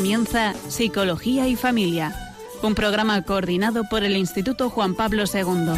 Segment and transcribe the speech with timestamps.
[0.00, 2.14] comienza Psicología y Familia,
[2.62, 5.74] un programa coordinado por el Instituto Juan Pablo II.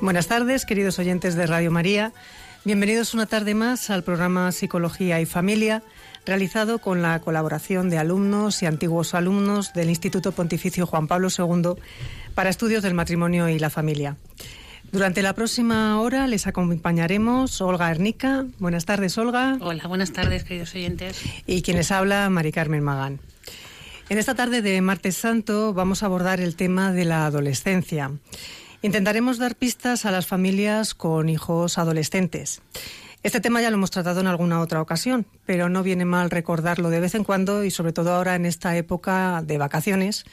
[0.00, 2.12] Buenas tardes, queridos oyentes de Radio María.
[2.64, 5.84] Bienvenidos una tarde más al programa Psicología y Familia,
[6.26, 11.80] realizado con la colaboración de alumnos y antiguos alumnos del Instituto Pontificio Juan Pablo II
[12.34, 14.16] para estudios del matrimonio y la familia.
[14.92, 18.46] Durante la próxima hora les acompañaremos Olga Ernica.
[18.58, 19.56] Buenas tardes, Olga.
[19.60, 21.20] Hola, buenas tardes, queridos oyentes.
[21.46, 23.20] Y quien les habla, Mari Carmen Magán.
[24.08, 28.12] En esta tarde de Martes Santo vamos a abordar el tema de la adolescencia.
[28.82, 32.62] Intentaremos dar pistas a las familias con hijos adolescentes.
[33.26, 36.90] Este tema ya lo hemos tratado en alguna otra ocasión, pero no viene mal recordarlo
[36.90, 40.24] de vez en cuando y sobre todo ahora en esta época de vacaciones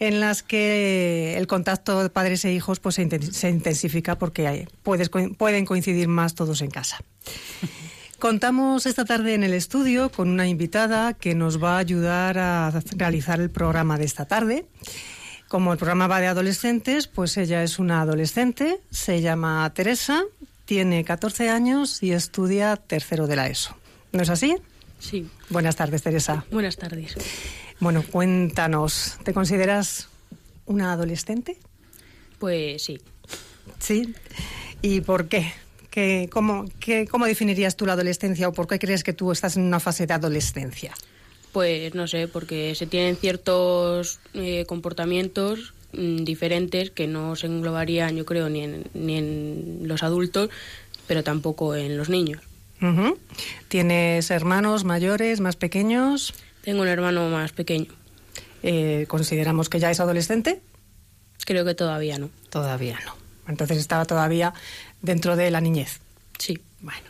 [0.00, 6.08] en las que el contacto de padres e hijos pues se intensifica porque pueden coincidir
[6.08, 6.98] más todos en casa.
[8.18, 12.72] Contamos esta tarde en el estudio con una invitada que nos va a ayudar a
[12.96, 14.66] realizar el programa de esta tarde.
[15.46, 20.24] Como el programa va de adolescentes, pues ella es una adolescente, se llama Teresa,
[20.64, 23.76] tiene 14 años y estudia tercero de la ESO.
[24.12, 24.56] ¿No es así?
[24.98, 25.26] Sí.
[25.48, 26.44] Buenas tardes, Teresa.
[26.50, 27.16] Buenas tardes.
[27.80, 30.08] Bueno, cuéntanos, ¿te consideras
[30.66, 31.58] una adolescente?
[32.38, 33.00] Pues sí.
[33.78, 34.14] ¿Sí?
[34.80, 35.52] ¿Y por qué?
[35.90, 39.56] ¿Qué, cómo, qué, ¿Cómo definirías tú la adolescencia o por qué crees que tú estás
[39.56, 40.94] en una fase de adolescencia?
[41.52, 48.16] Pues no sé, porque se tienen ciertos eh, comportamientos mm, diferentes que no se englobarían,
[48.16, 50.50] yo creo, ni en, ni en los adultos,
[51.06, 52.40] pero tampoco en los niños.
[53.68, 56.34] ¿Tienes hermanos mayores, más pequeños?
[56.62, 57.92] Tengo un hermano más pequeño.
[58.62, 60.60] Eh, ¿Consideramos que ya es adolescente?
[61.44, 62.30] Creo que todavía no.
[62.50, 63.14] Todavía no.
[63.48, 64.52] Entonces estaba todavía
[65.00, 66.00] dentro de la niñez.
[66.38, 66.60] Sí.
[66.80, 67.06] Bueno.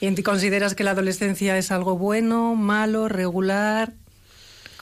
[0.00, 3.92] ¿Y consideras que la adolescencia es algo bueno, malo, regular?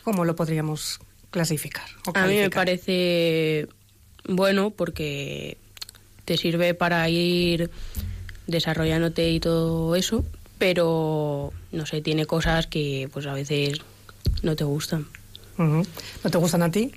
[0.05, 1.01] ¿Cómo lo podríamos
[1.37, 1.85] clasificar?
[2.15, 3.69] A mí me parece
[4.27, 5.59] bueno porque
[6.25, 7.71] te sirve para ir
[8.47, 10.25] desarrollándote y todo eso,
[10.57, 13.83] pero no sé, tiene cosas que pues a veces
[14.41, 15.07] no te gustan.
[15.59, 15.85] ¿No
[16.31, 16.93] te gustan a ti?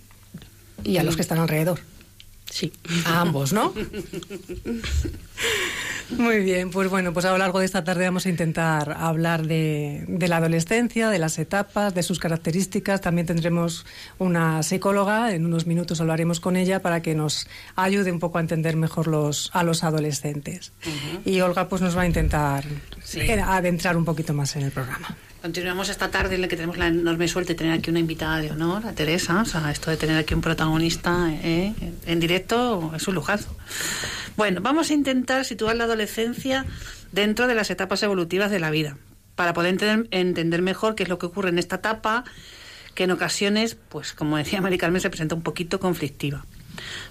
[0.85, 1.81] Y a los que están alrededor.
[2.49, 2.71] Sí.
[3.03, 3.73] A ambos, ¿no?
[6.11, 9.45] Muy bien, pues bueno, pues a lo largo de esta tarde vamos a intentar hablar
[9.45, 13.01] de, de, la adolescencia, de las etapas, de sus características.
[13.01, 13.85] También tendremos
[14.17, 18.41] una psicóloga, en unos minutos hablaremos con ella para que nos ayude un poco a
[18.41, 20.73] entender mejor los, a los adolescentes.
[21.25, 22.65] Y Olga pues nos va a intentar
[23.03, 23.21] sí.
[23.29, 25.15] adentrar un poquito más en el programa.
[25.41, 28.41] Continuamos esta tarde en la que tenemos la enorme suerte de tener aquí una invitada
[28.41, 29.41] de honor, a Teresa.
[29.41, 31.73] O sea, esto de tener aquí un protagonista eh,
[32.05, 33.55] en directo es un lujazo.
[34.35, 36.65] Bueno, vamos a intentar situar la adolescencia
[37.13, 38.97] dentro de las etapas evolutivas de la vida,
[39.35, 42.25] para poder entender, mejor qué es lo que ocurre en esta etapa,
[42.93, 46.45] que en ocasiones, pues como decía Mari Carmen, se presenta un poquito conflictiva.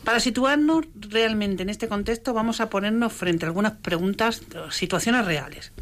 [0.04, 5.72] Para situarnos realmente en este contexto, vamos a ponernos frente a algunas preguntas, situaciones reales.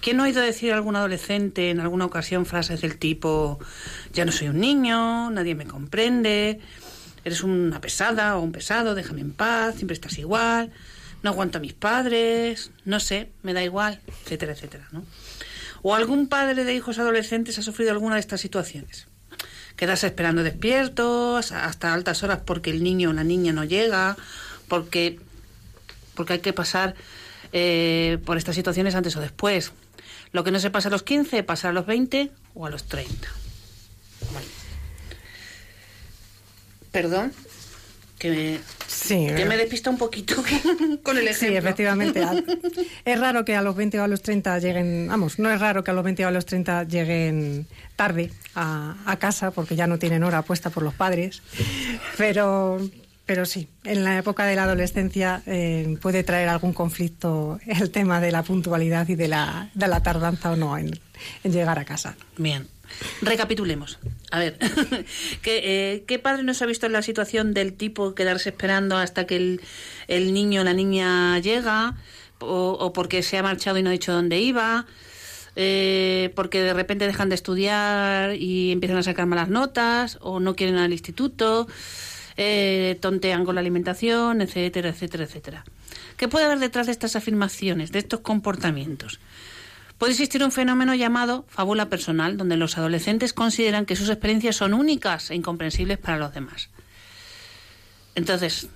[0.00, 3.58] ¿Quién no ha oído decir a algún adolescente en alguna ocasión frases del tipo,
[4.12, 6.60] ya no soy un niño, nadie me comprende,
[7.24, 10.70] eres una pesada o un pesado, déjame en paz, siempre estás igual,
[11.22, 15.04] no aguanto a mis padres, no sé, me da igual, etcétera, etcétera, ¿no?
[15.82, 19.06] ¿O algún padre de hijos adolescentes ha sufrido alguna de estas situaciones?
[19.76, 24.16] Quedarse esperando despiertos hasta altas horas porque el niño o la niña no llega,
[24.66, 25.20] porque,
[26.14, 26.94] porque hay que pasar
[27.52, 29.72] eh, por estas situaciones antes o después.
[30.32, 32.84] Lo que no se pasa a los 15, pasa a los 20 o a los
[32.84, 33.28] 30.
[34.32, 34.46] Vale.
[36.92, 37.32] Perdón,
[38.18, 40.34] que me, sí, que me despista un poquito
[41.02, 41.48] con el ejemplo.
[41.48, 42.26] Sí, efectivamente.
[43.04, 45.84] es raro que a los 20 o a los 30 lleguen, vamos, no es raro
[45.84, 47.66] que a los 20 o a los 30 lleguen
[47.96, 51.42] tarde a, a casa porque ya no tienen hora puesta por los padres,
[52.16, 52.80] pero
[53.28, 58.22] pero sí, en la época de la adolescencia eh, puede traer algún conflicto el tema
[58.22, 59.70] de la puntualidad y de la,
[60.02, 60.98] tardanza o no en,
[61.44, 62.16] llegar a casa.
[62.38, 62.66] Bien.
[63.20, 63.98] Recapitulemos.
[64.30, 64.56] A ver,
[65.42, 69.26] ¿qué, eh, ¿qué padre nos ha visto en la situación del tipo quedarse esperando hasta
[69.26, 69.60] que el,
[70.06, 71.98] el niño o la niña llega?
[72.38, 74.86] O, o, porque se ha marchado y no ha dicho dónde iba?
[75.54, 80.16] Eh, porque de repente dejan de estudiar y empiezan a sacar malas notas?
[80.22, 81.68] ¿O no quieren ir al instituto?
[82.40, 85.64] Eh, tontean con la alimentación, etcétera, etcétera, etcétera.
[86.16, 89.18] ¿Qué puede haber detrás de estas afirmaciones, de estos comportamientos?
[89.98, 94.72] Puede existir un fenómeno llamado fábula personal, donde los adolescentes consideran que sus experiencias son
[94.72, 96.70] únicas e incomprensibles para los demás.
[98.14, 98.68] Entonces,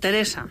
[0.00, 0.48] Teresa,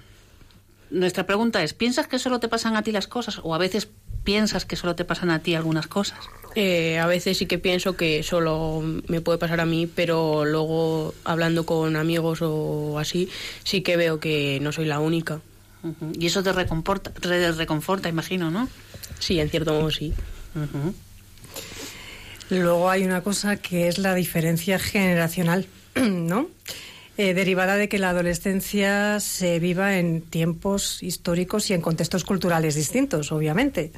[0.89, 3.87] nuestra pregunta es, ¿piensas que solo te pasan a ti las cosas o a veces
[4.27, 6.19] piensas que solo te pasan a ti algunas cosas?
[6.53, 11.13] Eh, a veces sí que pienso que solo me puede pasar a mí, pero luego
[11.23, 13.29] hablando con amigos o así,
[13.63, 15.39] sí que veo que no soy la única.
[16.19, 18.67] Y eso te reconforta, te reconforta, imagino, ¿no?
[19.17, 20.13] Sí, en cierto modo sí.
[22.49, 26.49] Luego hay una cosa que es la diferencia generacional, ¿no?
[27.17, 32.75] Eh, derivada de que la adolescencia se viva en tiempos históricos y en contextos culturales
[32.75, 33.91] distintos, obviamente.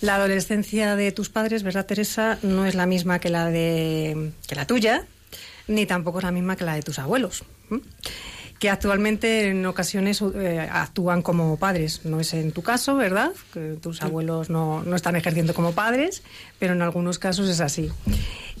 [0.00, 2.38] La adolescencia de tus padres, ¿verdad, Teresa?
[2.42, 5.04] No es la misma que la de que la tuya,
[5.66, 7.42] ni tampoco es la misma que la de tus abuelos.
[8.62, 12.04] Que actualmente en ocasiones eh, actúan como padres.
[12.04, 13.32] No es en tu caso, ¿verdad?
[13.52, 16.22] Que tus abuelos no, no están ejerciendo como padres,
[16.60, 17.90] pero en algunos casos es así.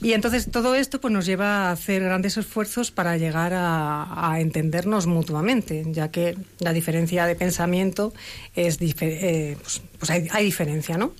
[0.00, 4.40] Y entonces todo esto pues, nos lleva a hacer grandes esfuerzos para llegar a, a
[4.40, 8.12] entendernos mutuamente, ya que la diferencia de pensamiento
[8.56, 11.12] es eh, pues, pues hay, hay diferencia, ¿no?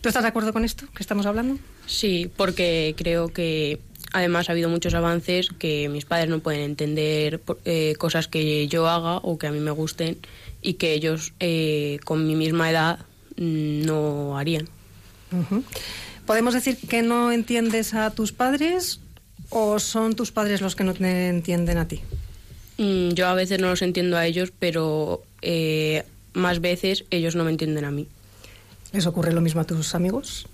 [0.00, 1.56] ¿Tú estás de acuerdo con esto que estamos hablando?
[1.86, 3.78] Sí, porque creo que
[4.14, 8.88] además ha habido muchos avances que mis padres no pueden entender eh, cosas que yo
[8.88, 10.16] haga o que a mí me gusten
[10.62, 13.00] y que ellos eh, con mi misma edad
[13.36, 14.68] mm, no harían.
[16.26, 19.00] ¿Podemos decir que no entiendes a tus padres
[19.50, 22.00] o son tus padres los que no te entienden a ti?
[22.78, 27.42] Mm, yo a veces no los entiendo a ellos, pero eh, más veces ellos no
[27.42, 28.06] me entienden a mí.
[28.92, 30.46] ¿Les ocurre lo mismo a tus amigos?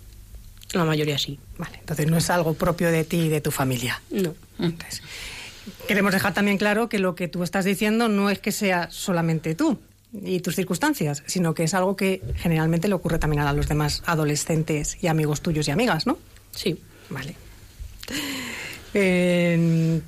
[0.73, 1.39] La mayoría sí.
[1.59, 4.01] Vale, entonces no es algo propio de ti y de tu familia.
[4.11, 4.35] No.
[4.59, 5.03] Entonces,
[5.89, 9.55] queremos dejar también claro que lo que tú estás diciendo no es que sea solamente
[9.55, 9.79] tú
[10.13, 14.03] y tus circunstancias, sino que es algo que generalmente le ocurre también a los demás
[14.07, 16.19] adolescentes y amigos tuyos y amigas, ¿no?
[16.53, 16.81] Sí.
[17.11, 17.35] Vale.
[18.95, 20.01] Eh,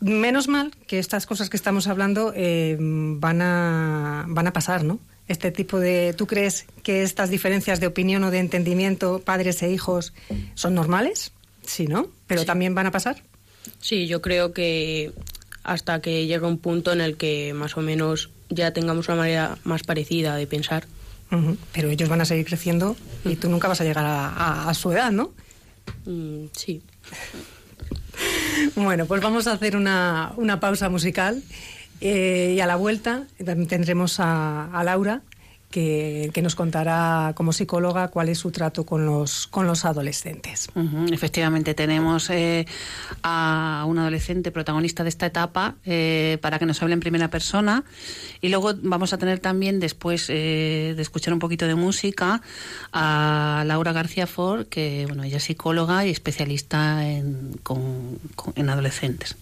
[0.00, 4.98] menos mal que estas cosas que estamos hablando eh, van, a, van a pasar, ¿no?
[5.28, 6.14] Este tipo de...
[6.16, 10.12] ¿Tú crees que estas diferencias de opinión o de entendimiento, padres e hijos,
[10.54, 11.32] son normales?
[11.66, 12.08] Sí, ¿no?
[12.26, 12.46] Pero Sí.
[12.46, 13.22] también van a pasar.
[13.78, 15.12] Sí, yo creo que
[15.62, 19.58] hasta que llegue un punto en el que más o menos ya tengamos una manera
[19.64, 20.86] más parecida de pensar.
[21.72, 24.72] Pero ellos van a seguir creciendo y tú nunca vas a llegar a, a- a
[24.74, 25.34] su edad, ¿no?
[26.06, 26.80] Mm, sí.
[28.74, 31.42] Bueno, pues vamos a hacer una, una pausa musical
[32.00, 33.24] eh, y a la vuelta
[33.68, 35.22] tendremos a, Laura
[35.70, 40.68] que, nos contará como psicóloga cuál es su trato con los, con los adolescentes.
[40.74, 42.66] Ujú, Efectivamente, tenemos eh,
[43.22, 47.84] a un adolescente protagonista de esta etapa eh, para que nos hable en primera persona
[48.40, 52.40] y luego vamos a tener también, después eh, de escuchar un poquito de música,
[52.92, 58.18] a Laura García Ford, que bueno, ella es psicóloga y especialista en, con-
[58.54, 59.36] en adolescentes.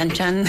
[0.00, 0.44] Chan chan.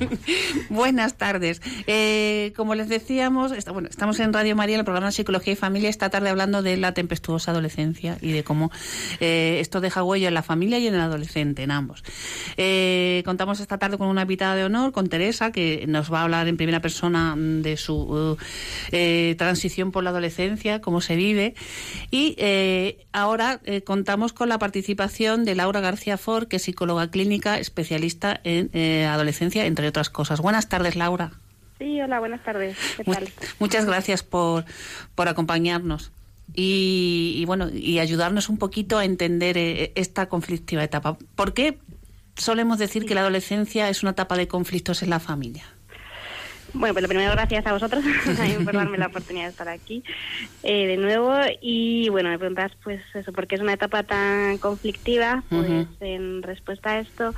[0.68, 1.62] Buenas tardes.
[1.86, 6.10] Eh, como les decíamos, bueno, estamos en Radio María, el programa Psicología y Familia, esta
[6.10, 8.70] tarde hablando de la tempestuosa adolescencia y de cómo
[9.20, 12.04] eh, esto deja huella en la familia y en el adolescente, en ambos.
[12.58, 16.24] Eh, contamos esta tarde con una invitada de honor, con Teresa, que nos va a
[16.24, 18.36] hablar en primera persona de su
[19.38, 21.54] transición por la adolescencia, cómo se vive.
[22.10, 22.36] Y
[23.12, 28.65] ahora contamos con la participación de Laura García Ford, que es psicóloga clínica, especialista en
[28.72, 30.40] eh, adolescencia, entre otras cosas.
[30.40, 31.32] Buenas tardes, Laura.
[31.78, 32.76] Sí, hola, buenas tardes.
[32.96, 33.28] ¿Qué tal?
[33.58, 34.64] Muchas gracias por,
[35.14, 36.10] por acompañarnos.
[36.54, 41.18] Y, bueno, y ayudarnos un poquito a entender eh, esta conflictiva etapa.
[41.34, 41.78] ¿Por qué
[42.36, 45.64] solemos decir que la adolescencia es una etapa de conflictos en la familia?
[46.72, 48.04] Bueno, pues lo primero, gracias a vosotros
[48.64, 50.02] por darme la oportunidad de estar aquí
[50.62, 51.34] eh, de nuevo.
[51.60, 55.42] Y bueno, me preguntas, pues eso, ¿por qué es una etapa tan conflictiva?
[55.48, 57.34] Pues en respuesta a esto,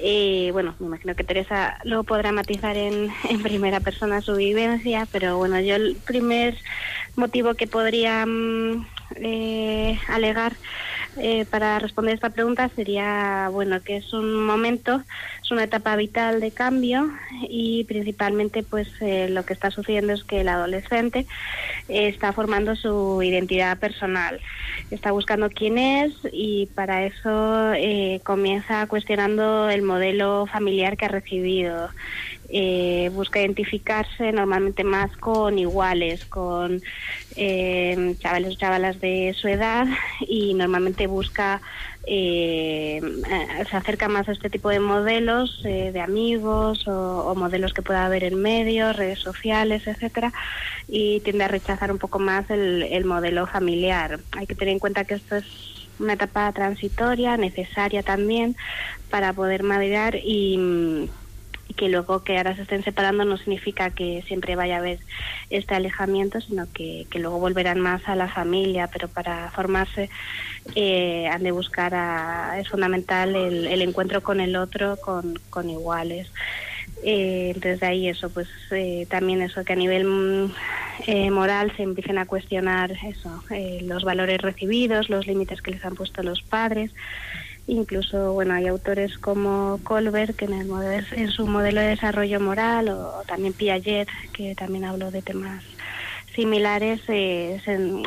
[0.00, 5.06] eh, bueno, me imagino que Teresa lo podrá matizar en, en primera persona su vivencia,
[5.10, 6.56] pero bueno, yo el primer
[7.16, 10.54] motivo que podría mm, eh, alegar
[11.16, 15.02] eh, para responder esta pregunta sería, bueno, que es un momento,
[15.42, 17.08] es una etapa vital de cambio
[17.48, 21.26] y principalmente pues eh, lo que está sucediendo es que el adolescente
[21.88, 24.40] está formando su identidad personal,
[24.90, 31.08] está buscando quién es y para eso eh, comienza cuestionando el modelo familiar que ha
[31.08, 31.90] recibido.
[32.56, 36.80] Eh, busca identificarse normalmente más con iguales, con
[37.34, 39.88] eh, chavales o chavalas de su edad
[40.20, 41.60] y normalmente busca,
[42.06, 43.00] eh,
[43.68, 48.22] se acerca más a este tipo de modelos de amigos o, modelos que pueda haber
[48.22, 50.32] en medios, redes sociales, etcétera,
[50.86, 54.20] y tiende a rechazar un poco más el, el modelo familiar.
[54.30, 55.44] Hay que tener en cuenta que esto es
[55.98, 58.54] una etapa transitoria, necesaria también
[59.10, 61.08] para poder madurar y
[61.68, 65.00] y que luego que ahora se estén separando no significa que siempre vaya a haber
[65.50, 70.10] este alejamiento, sino que, que luego volverán más a la familia, pero para formarse
[70.74, 75.70] eh, han de buscar, a, es fundamental el, el, encuentro con el otro, con, con
[75.70, 76.28] iguales.
[77.02, 80.54] Eh, entonces de ahí eso, pues eh, también eso, que a nivel mm,
[81.06, 85.84] eh, moral se empiecen a cuestionar eso, eh, los valores recibidos, los límites que les
[85.84, 86.92] han puesto los padres,
[87.66, 92.38] Incluso, bueno, hay autores como Colbert, que en, el modelo, en su modelo de desarrollo
[92.38, 95.64] moral, o, también Piaget, que también habló de temas
[96.34, 97.60] similares, eh,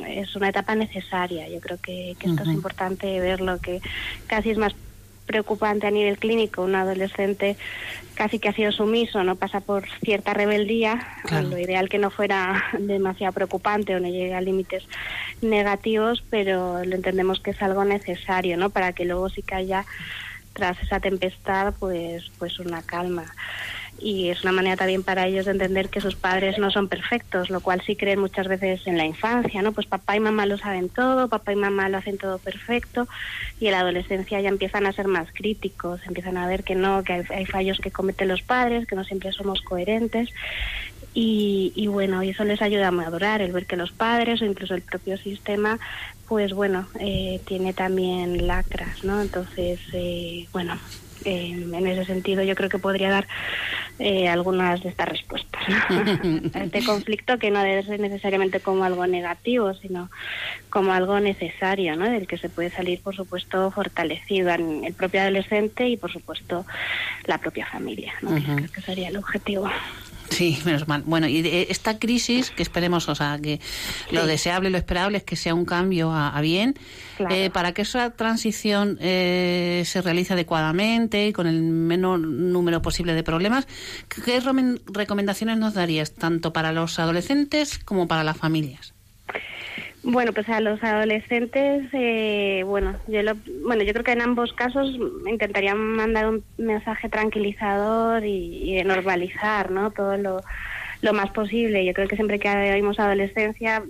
[0.08, 1.50] es, una etapa necesaria.
[1.50, 3.82] Yo creo que, esto es importante verlo, que
[4.28, 4.76] casi es más
[5.28, 6.64] preocupante a nivel clínico.
[6.64, 7.58] Un adolescente
[8.16, 12.64] casi que ha sido sumiso, no pasa por cierta rebeldía, lo ideal que no fuera
[12.80, 14.84] demasiado preocupante o no llegue a límites
[15.44, 18.72] negativos, pero lo entendemos que es algo necesario, ¿no?
[18.72, 19.86] Para que luego sí que haya
[20.54, 23.26] tras esa tempestad, pues, pues una calma
[24.00, 27.50] y es una manera también para ellos de entender que sus padres no son perfectos,
[27.50, 29.72] lo cual sí creen muchas veces en la infancia, ¿no?
[29.72, 33.08] Pues papá y mamá lo saben todo, papá y mamá lo hacen todo perfecto
[33.60, 37.04] y en la adolescencia ya empiezan a ser más críticos, empiezan a ver que no,
[37.04, 40.30] que hay, fallos que cometen los padres, que no siempre somos coherentes
[41.14, 44.46] y, y bueno, y eso les ayuda a madurar, el ver que los padres o
[44.46, 45.80] incluso el propio sistema
[46.28, 49.22] pues bueno, eh, tiene también lacras, ¿no?
[49.22, 50.78] Entonces, eh, bueno,
[51.28, 53.28] en ese sentido yo creo que podría dar
[54.00, 55.62] eh, algunas de estas respuestas.
[56.54, 60.12] este conflicto que no debe ser necesariamente como algo negativo, sino
[60.70, 62.10] como algo necesario, ¿no?
[62.10, 66.66] del que se puede salir, por supuesto, fortalecido en el propio adolescente y, por supuesto,
[67.26, 68.30] la propia familia, ¿no?
[68.30, 69.68] creo que sería el objetivo.
[70.30, 71.04] Sí, menos mal.
[71.06, 73.60] Bueno, y esta crisis, que esperemos, o sea, que
[74.12, 76.76] lo deseable, lo esperable es que sea un cambio a, bien,
[77.30, 83.14] eh, para que esa transición eh, se realice adecuadamente y con el menor número posible
[83.14, 83.68] de problemas,
[84.10, 84.42] ¿qué
[84.88, 88.97] recomendaciones nos darías tanto para los adolescentes como para las familias?
[90.10, 93.34] Bueno, pues a los adolescentes, eh, bueno, yo lo,
[93.66, 94.98] bueno, yo creo que en ambos casos
[95.30, 99.92] intentaría mandar un mensaje tranquilizador y, de normalizar, ¿no?
[99.92, 100.46] Todo lo,
[101.02, 101.84] lo más posible.
[101.84, 103.84] Yo creo que siempre que oímos adolescencia,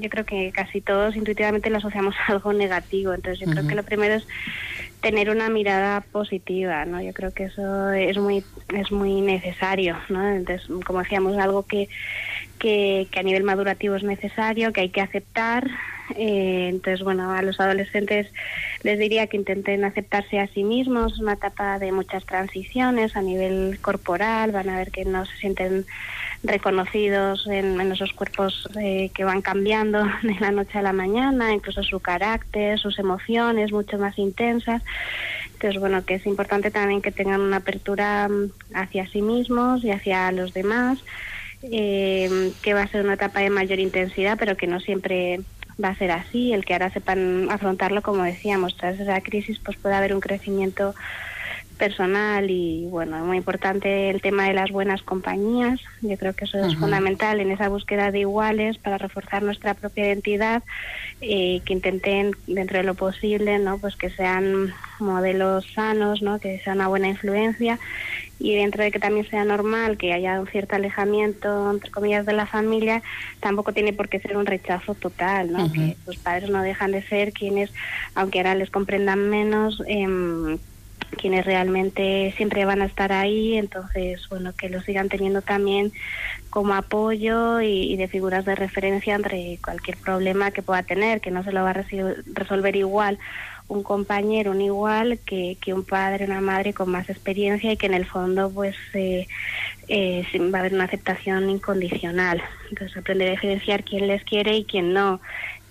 [0.00, 3.14] yo creo que casi todos intuitivamente lo asociamos a algo negativo.
[3.14, 4.26] Entonces, yo creo que lo primero es
[5.00, 7.00] tener una mirada positiva, ¿no?
[7.00, 10.28] Yo creo que eso es muy es muy necesario, ¿no?
[10.28, 11.88] Entonces, como decíamos, algo que
[12.62, 15.68] que, a nivel madurativo es necesario, que hay que aceptar.
[16.16, 18.28] Eh, entonces, bueno, a los adolescentes
[18.84, 23.78] les diría que intenten aceptarse a sí mismos, una etapa de muchas transiciones a nivel
[23.80, 25.86] corporal, van a ver que no se sienten
[26.44, 31.82] reconocidos en, esos cuerpos eh, que van cambiando de la noche a la mañana, incluso
[31.82, 34.82] su carácter, sus emociones mucho más intensas.
[35.54, 39.90] Entonces, bueno, que es importante también que tengan una apertura mm, hacia sí mismos y
[39.90, 40.98] hacia los demás,
[41.62, 45.40] eh, que va a ser una etapa de mayor intensidad, pero que no siempre
[45.82, 46.52] va a ser así.
[46.52, 50.94] El que ahora sepan afrontarlo, como decíamos, tras esa crisis, pues puede haber un crecimiento
[51.82, 55.80] personal y bueno, muy importante el tema de las buenas compañías.
[56.00, 60.06] Yo creo que eso es fundamental en esa búsqueda de iguales para reforzar nuestra propia
[60.06, 60.62] identidad,
[61.20, 63.78] eh, que intenten dentro de lo posible, ¿no?
[63.78, 66.38] Pues que sean modelos sanos, ¿no?
[66.38, 67.80] Que sea una buena influencia
[68.38, 72.32] y dentro de que también sea normal que haya un cierto alejamiento entre comillas de
[72.32, 73.02] la familia,
[73.40, 75.72] tampoco tiene por qué ser un rechazo total, ¿no?
[75.72, 77.72] Que los padres no dejan de ser quienes,
[78.14, 80.58] aunque ahora les comprendan menos, eh,
[81.16, 85.92] quienes realmente siempre van a estar ahí, entonces, bueno, que lo sigan teniendo también
[86.50, 91.44] como apoyo y, de figuras de referencia entre cualquier problema que pueda tener, que no
[91.44, 91.84] se lo va a
[92.34, 93.18] resolver igual
[93.68, 97.86] un compañero, un igual, que, que un padre, una madre con más experiencia y que
[97.86, 99.26] en el fondo, pues, eh,
[99.88, 102.42] eh, va a haber una aceptación incondicional.
[102.68, 105.20] Entonces, aprender a diferenciar quién les quiere y quién no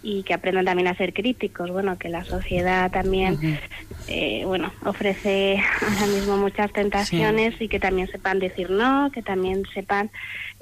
[0.04, 1.72] y que aprendan también a ser críticos.
[1.72, 3.60] Bueno, que la sociedad también,
[4.08, 9.64] eh, bueno, ofrece ahora mismo muchas tentaciones y que también sepan decir no, que también
[9.74, 10.12] sepan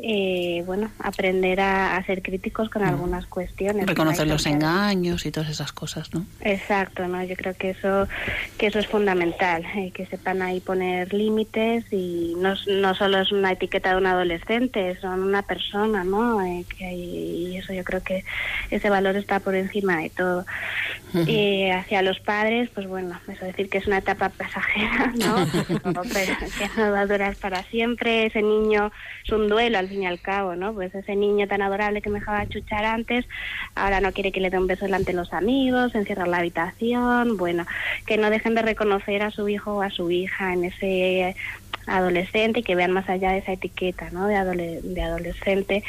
[0.01, 3.85] eh, bueno, aprender a, ser críticos con algunas cuestiones.
[3.85, 6.25] Reconocer los engaños y todas esas cosas, ¿no?
[6.39, 7.21] Exacto, ¿no?
[7.23, 8.07] Yo creo que eso
[8.57, 13.31] que eso es fundamental, eh, que sepan ahí poner límites y no, no solo es
[13.33, 16.41] una etiqueta de un adolescente, son una persona, ¿no?
[16.45, 18.23] Eh, que y eso yo creo que
[18.71, 20.45] ese valor está por encima de todo.
[21.25, 25.45] Y hacia los padres, pues bueno, eso decir que es una etapa pasajera, ¿no?
[25.83, 28.91] que no va a durar para siempre, ese niño
[29.25, 30.73] es un duelo al fin y al cabo, ¿no?
[30.73, 33.25] Pues ese niño tan adorable que me dejaba chuchar antes,
[33.75, 37.37] ahora no quiere que le dé un beso delante de los amigos, encierra la habitación,
[37.37, 37.65] bueno,
[38.05, 41.35] que no dejen de reconocer a su hijo o a su hija en ese
[41.85, 44.27] adolescente y que vean más allá de esa etiqueta ¿no?
[44.27, 45.83] de, de adolescente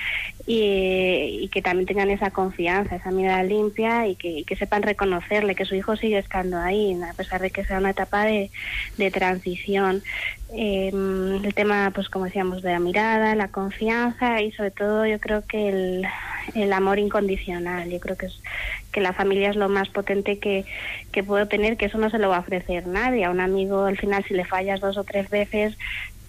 [0.46, 5.74] y, que también tengan esa confianza, esa mirada limpia y que, sepan reconocerle que su
[5.74, 8.50] hijo sigue estando ahí, a pesar de que sea una etapa de,
[8.96, 10.02] de transición.
[10.52, 15.20] Em, el tema, pues como decíamos, de la mirada, la confianza y sobre todo yo
[15.20, 16.06] creo que el,
[16.54, 17.90] el amor incondicional.
[17.90, 18.40] Yo creo que es
[18.92, 20.64] que la familia es lo más potente que,
[21.12, 23.24] que puedo tener, que eso no se lo va a ofrecer nadie.
[23.24, 25.76] A un amigo, al final, si le fallas dos o tres veces,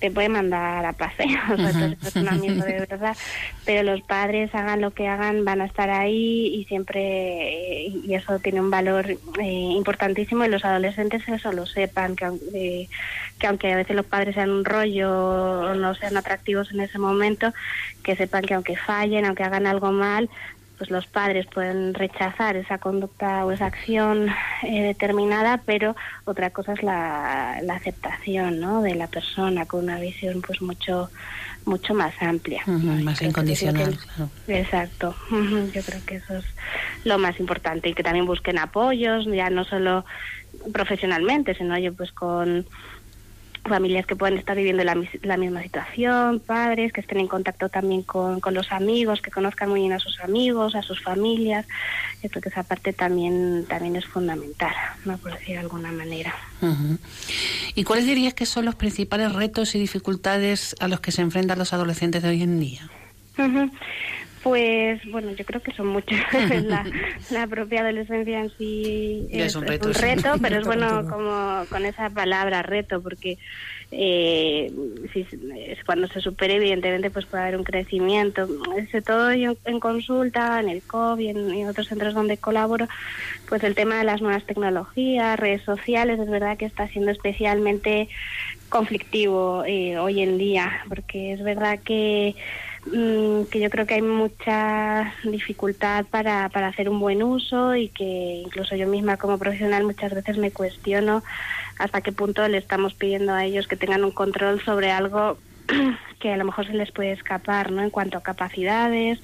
[0.02, 1.28] te puede mandar a paseo,
[2.16, 3.16] un amigo de verdad,
[3.66, 8.40] pero los padres hagan lo que hagan, van a estar ahí y siempre, y eso
[8.40, 12.90] tiene un valor eh, importantísimo y los adolescentes eso lo sepan, que, eh,
[13.38, 16.98] que aunque a veces los padres sean un rollo o no sean atractivos en ese
[16.98, 17.54] momento,
[18.04, 20.32] que sepan que aunque fallen, aunque hagan algo mal,
[20.82, 24.30] pues los padres pueden rechazar esa conducta o esa acción
[24.64, 28.82] eh, determinada, pero otra cosa es la, aceptación ¿no?
[28.82, 31.12] de la persona con una visión pues mucho
[31.66, 32.64] mucho más amplia.
[32.66, 33.96] más incondicional.
[34.48, 35.14] Exacto.
[35.30, 36.46] Yo creo que eso es
[37.04, 40.04] lo más importante y que también busquen apoyos, ya no solo
[40.74, 42.66] profesionalmente, sino yo pues con
[43.64, 48.02] familias que pueden estar viviendo la, la, misma situación, padres que estén en contacto también
[48.04, 51.66] con, con, los amigos, que conozcan muy bien a sus amigos, a sus familias.
[52.24, 54.74] Yo creo que esa parte también, también es fundamental,
[55.06, 55.18] ¿no?
[55.18, 56.34] por decir de alguna manera.
[57.76, 61.60] ¿Y cuáles dirías que son los principales retos y dificultades a los que se enfrentan
[61.60, 62.90] los adolescentes de hoy en día?
[64.44, 66.18] Pues bueno, yo creo que son muchos.
[66.64, 66.86] la,
[67.30, 69.92] la propia adolescencia en sí es, un reto,
[70.42, 73.38] pero es bueno como con esa palabra reto, porque
[73.92, 74.72] eh,
[75.14, 75.28] si,
[75.86, 78.48] cuando se supere evidentemente pues puede haber un crecimiento.
[78.48, 82.88] Sobre todo yo en consulta, en el COB y en, otros centros donde colaboro,
[83.48, 88.10] pues el tema de las nuevas tecnologías, redes sociales, es verdad que está siendo especialmente
[88.70, 92.36] conflictivo eh, hoy en día, porque es verdad que
[92.86, 97.90] Mm, que yo creo que hay mucha dificultad para, para hacer un buen uso y
[97.90, 101.24] que incluso yo misma como profesional muchas veces me cuestiono
[101.78, 105.38] hasta qué punto le estamos pidiendo a ellos que tengan un control sobre algo
[106.20, 107.84] que a lo mejor se les puede escapar, ¿no?
[107.84, 109.20] En cuanto a capacidades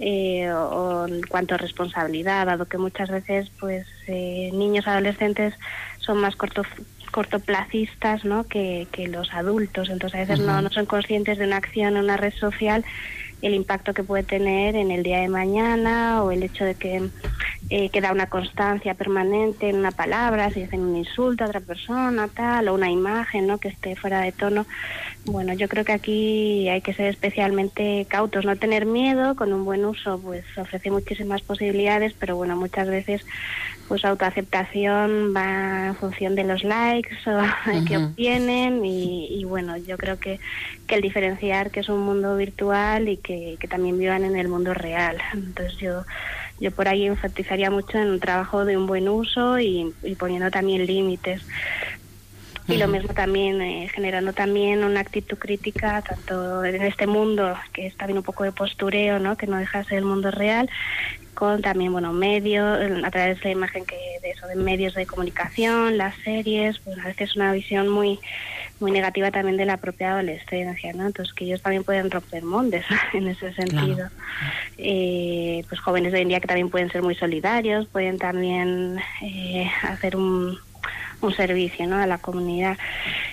[0.00, 5.54] eh, o, en cuanto a responsabilidad, dado que muchas veces, pues, eh, niños adolescentes
[6.00, 6.66] son más cortos
[7.16, 8.44] cortoplacistas ¿no?
[8.44, 9.88] que, que los adultos.
[9.88, 12.84] Entonces a veces no, no son conscientes de una acción en una red social
[13.40, 17.08] el impacto que puede tener en el día de mañana o el hecho de que
[17.68, 22.28] eh, queda una constancia permanente en una palabra, si dicen un insulto a otra persona,
[22.28, 23.58] tal, o una imagen, ¿no?
[23.58, 24.66] Que esté fuera de tono.
[25.24, 29.64] Bueno, yo creo que aquí hay que ser especialmente cautos, no tener miedo, con un
[29.64, 33.26] buen uso, pues ofrece muchísimas posibilidades, pero bueno, muchas veces
[33.88, 40.18] pues autoaceptación va en función de los likes o, que obtienen y, bueno, yo creo
[40.18, 40.40] que,
[40.86, 44.48] que el diferenciar que es un mundo virtual y que, que también vivan en el
[44.48, 45.18] mundo real.
[45.32, 46.04] Entonces yo
[46.58, 50.86] yo por ahí enfatizaría mucho en un trabajo de un buen uso y, poniendo también
[50.86, 51.42] límites.
[52.68, 57.86] Y lo mismo también, eh, generando también una actitud crítica, tanto en este mundo, que
[57.86, 59.36] es también un poco de postureo, ¿no?
[59.36, 60.68] que no deja de ser el mundo real,
[61.34, 65.06] con también, bueno, medios, a través de la imagen que de eso, de medios de
[65.06, 68.18] comunicación, las series, pues a veces una visión muy
[68.80, 71.06] muy negativa también de la propia adolescencia, ¿no?
[71.06, 74.08] Entonces que ellos también pueden romper moldes en ese sentido.
[74.78, 78.98] Eh, pues jóvenes de hoy en día que también pueden ser muy solidarios, pueden también
[79.22, 80.58] eh, hacer un,
[81.20, 81.96] un servicio ¿no?
[81.96, 82.76] a la comunidad.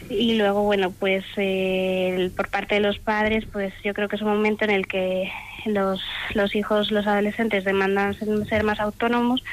[0.10, 4.22] Y luego, bueno, pues eh, por parte de los padres, pues yo creo que es
[4.22, 5.32] un momento en el que
[5.66, 6.02] los,
[6.34, 8.16] los hijos, los adolescentes demandan
[8.46, 9.44] ser más autónomos,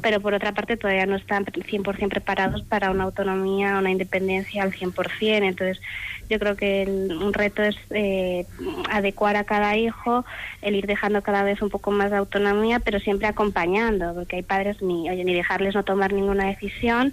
[0.00, 4.72] pero por otra parte todavía no están 100% preparados para una autonomía, una independencia al
[4.72, 4.94] 100%.
[5.20, 5.80] Entonces,
[6.28, 8.46] yo creo que un reto es eh,
[8.90, 10.24] adecuar a cada hijo,
[10.62, 14.42] el ir dejando cada vez un poco más de autonomía, pero siempre acompañando, porque hay
[14.42, 17.12] padres ni, oye, ni dejarles no tomar ninguna decisión,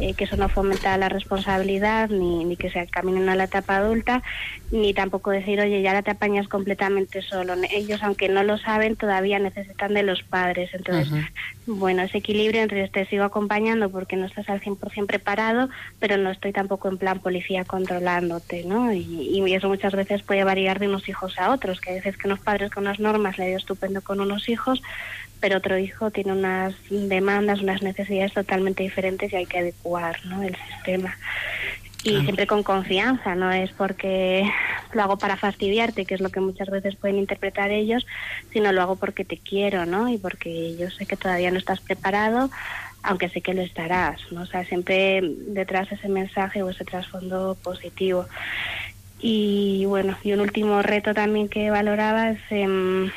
[0.00, 3.76] eh, que eso no fomenta la responsabilidad, ni, ni que se caminen a la etapa
[3.76, 4.22] adulta,
[4.70, 7.54] ni tampoco decir, oye, ya la te apañas completamente solo.
[7.70, 10.70] Ellos, aunque no lo saben, todavía necesitan de los padres.
[10.72, 11.12] Entonces,
[11.66, 16.30] bueno, ese equilibrio entre te sigo acompañando porque no estás al 100% preparado, pero no
[16.30, 17.64] estoy tampoco en plan policía
[18.64, 18.92] ¿no?
[18.92, 22.16] Y, y, eso muchas veces puede variar de unos hijos a otros, que a veces
[22.16, 24.82] que unos padres con unas normas le dio estupendo con unos hijos,
[25.40, 30.42] pero otro hijo tiene unas demandas, unas necesidades totalmente diferentes y hay que adecuar, ¿no?
[30.42, 31.16] El sistema
[32.02, 34.50] y siempre con confianza, no es porque
[34.92, 38.06] lo hago para fastidiarte, que es lo que muchas veces pueden interpretar ellos,
[38.52, 40.08] sino lo hago porque te quiero, ¿no?
[40.08, 42.50] Y porque yo sé que todavía no estás preparado,
[43.02, 44.42] aunque sé que lo estarás, ¿no?
[44.42, 48.26] O sea, siempre detrás de ese mensaje o ese trasfondo positivo.
[49.20, 53.10] Y bueno, y un último reto también que valoraba es em,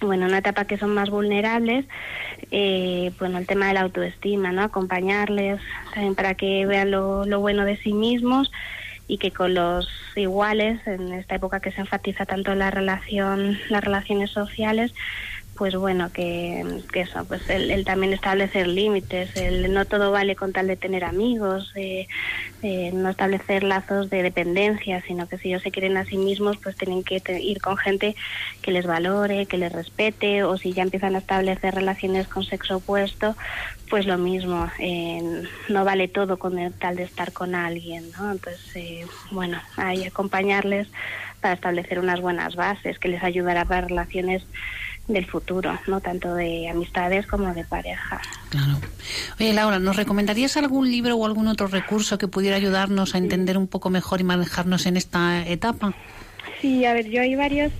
[0.00, 1.86] bueno, una etapa que son más vulnerables,
[2.50, 4.62] eh, bueno, el tema de la autoestima, ¿no?
[4.62, 5.60] Acompañarles
[5.92, 8.50] también para que vean lo, lo bueno de sí mismos
[9.08, 13.82] y que con los iguales, en esta época que se enfatiza tanto la relación, las
[13.82, 14.92] relaciones sociales,
[15.58, 20.68] pues bueno, que, eso, pues el, también establecer límites, el no todo vale con tal
[20.68, 22.06] de tener amigos, eh,
[22.62, 26.58] eh, no establecer lazos de dependencia, sino que si ellos se quieren a sí mismos,
[26.58, 28.14] pues tienen que ir con gente
[28.62, 32.76] que les valore, que les respete, o si ya empiezan a establecer relaciones con sexo
[32.76, 33.34] opuesto,
[33.90, 38.30] pues lo mismo, eh, no vale todo con tal de estar con alguien, ¿no?
[38.30, 40.86] Entonces, bueno, hay acompañarles
[41.40, 44.44] para establecer unas buenas bases que les ayudará para relaciones
[45.08, 48.20] del futuro, no tanto de amistades como de pareja.
[48.50, 48.78] Claro.
[49.40, 53.58] Oye, Laura, ¿nos recomendarías algún libro o algún otro recurso que pudiera ayudarnos a entender
[53.58, 55.94] un poco mejor y manejarnos en esta etapa?
[56.60, 57.72] Sí, a ver, yo hay varios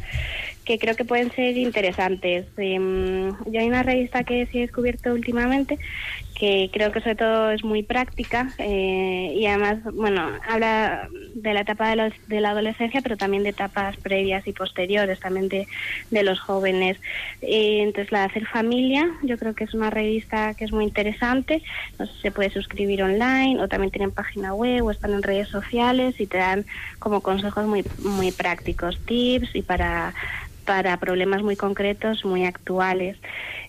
[0.64, 2.46] que creo que pueden ser interesantes.
[2.58, 5.78] Eh, yo hay una revista que sí he descubierto últimamente
[6.38, 11.62] que creo que sobre todo es muy práctica eh, y además, bueno, habla de la
[11.62, 15.66] etapa de, los, de, la adolescencia, pero también de etapas previas y posteriores, también de,
[16.10, 16.96] de los jóvenes.
[17.40, 20.84] Eh, entonces, la de Hacer Familia, yo creo que es una revista que es muy
[20.84, 21.62] interesante.
[21.98, 25.48] No sé, se puede suscribir online o también tienen página web o están en redes
[25.48, 26.66] sociales y te dan
[27.00, 30.14] como consejos muy, muy prácticos, tips y para,
[30.68, 33.16] para problemas muy concretos, muy actuales.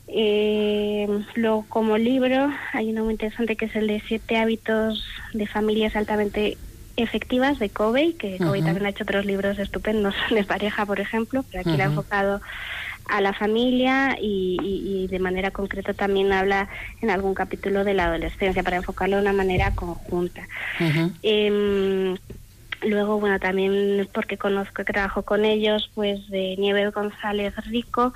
[0.08, 5.48] Eh, luego, como libro, hay uno muy interesante que es el de Siete hábitos de
[5.48, 6.58] familias altamente
[6.98, 11.46] efectivas de Covey, que Covey también ha hecho otros libros estupendos de pareja, por ejemplo,
[11.50, 12.42] pero aquí le ha enfocado
[13.06, 16.68] a la familia y, de manera concreta también habla
[17.02, 20.50] en algún capítulo de la adolescencia para enfocarlo de una manera conjunta.
[22.82, 28.14] Luego, bueno, también porque conozco que trabajo con ellos, pues de Nieves González Rico,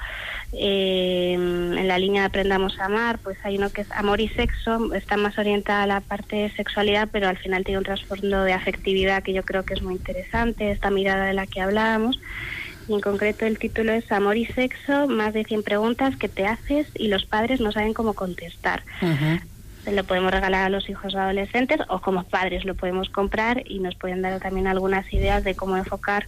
[0.54, 4.94] eh, en la línea Aprendamos a Amar, pues hay uno que es Amor y Sexo,
[4.94, 8.54] está más orientada a la parte de sexualidad, pero al final tiene un trasfondo de
[8.54, 12.18] afectividad que yo creo que es muy interesante, esta mirada de la que hablábamos.
[12.88, 16.46] Y en concreto el título es Amor y Sexo, más de 100 preguntas que te
[16.46, 18.84] haces y los padres no saben cómo contestar
[19.92, 23.96] lo podemos regalar a los hijos adolescentes o como padres lo podemos comprar y nos
[23.96, 26.28] pueden dar también algunas ideas de cómo enfocar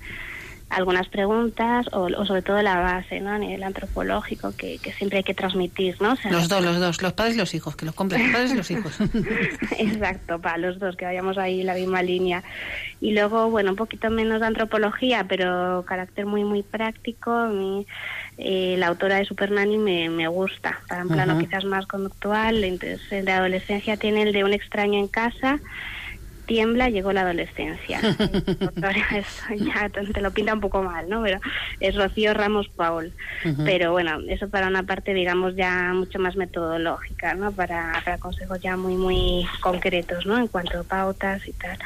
[0.69, 3.29] algunas preguntas o, sobre todo la base, ¿no?
[3.29, 6.15] A nivel antropológico que, siempre hay que transmitir, ¿no?
[6.29, 8.55] los dos, los dos, los padres y los hijos, que los compren los padres y
[8.55, 8.93] los hijos.
[9.79, 12.43] Exacto, para los dos, que vayamos ahí en la misma línea.
[12.99, 17.47] Y luego, bueno, un poquito menos de antropología, pero carácter muy, muy práctico.
[18.37, 22.63] Eh, la autora de Super Nanny me, me gusta, para un plano quizás más conductual.
[22.63, 25.61] Entonces, de adolescencia tiene el de un extraño en casa
[26.45, 27.99] tiembla, llegó la adolescencia.
[29.57, 31.21] ya te lo pinta un poco mal, ¿no?
[31.23, 31.39] Pero
[31.79, 33.13] es Rocío Ramos Paul.
[33.63, 37.51] Pero bueno, eso para una parte, digamos, ya mucho más metodológica, ¿no?
[37.51, 40.37] Para, para consejos ya muy, muy concretos, ¿no?
[40.37, 41.77] En cuanto a pautas y tal.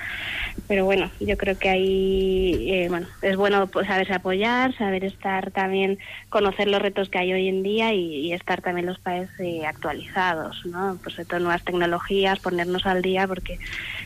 [0.67, 5.51] Pero bueno, yo creo que ahí, eh, bueno, es bueno pues, saberse apoyar, saber estar
[5.51, 9.65] también, conocer los retos que hay hoy en día y, estar también los países eh,
[9.65, 10.99] actualizados, ¿no?
[11.01, 13.59] Pues sobre todo nuevas tecnologías, ponernos al día, porque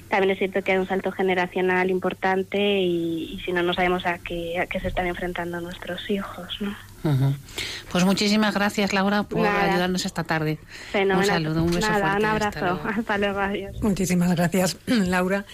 [0.09, 4.17] también es cierto que hay un salto generacional importante y, si no, no sabemos a
[4.19, 6.75] qué, a qué se están enfrentando nuestros hijos, ¿no?
[7.91, 10.57] Pues muchísimas gracias, Laura, por ayudarnos esta tarde.
[10.93, 12.17] Un saludo, un beso fuerte.
[12.17, 12.79] Un abrazo.
[12.97, 13.81] Hasta, luego, adiós.
[13.81, 15.45] Muchísimas gracias, Laura.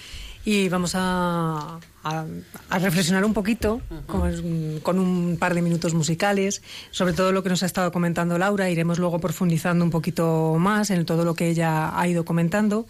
[0.45, 7.13] Y vamos a, a, reflexionar un poquito con, con, un par de minutos musicales sobre
[7.13, 8.69] todo lo que nos ha estado comentando Laura.
[8.69, 12.87] Iremos luego profundizando un poquito más en todo lo que ella ha ido comentando.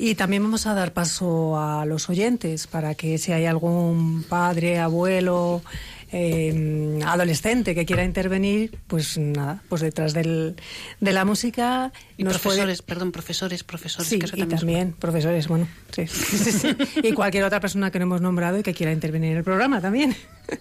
[0.00, 4.78] Y también vamos a dar paso a los oyentes para que si hay algún padre,
[4.78, 5.60] abuelo,
[6.12, 10.56] eh, adolescente que quiera intervenir, pues nada, pues detrás del,
[11.00, 11.92] de la música.
[12.16, 14.08] Y profesores, perdón, profesores, profesores.
[14.08, 16.04] Sí, y también, profesores, bueno, sí,
[17.02, 19.80] y cualquier otra persona que no hemos nombrado y que quiera intervenir en el programa
[19.80, 20.16] también.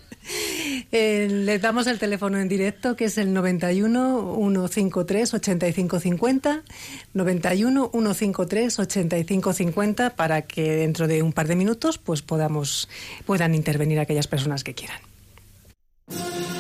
[0.92, 6.64] Eh, les damos el teléfono en directo que es el 91 153 8550
[7.14, 12.90] 91 153 8550 para que dentro de un par de minutos pues podamos
[13.26, 15.00] puedan intervenir aquellas personas que quieran.
[16.10, 16.57] Música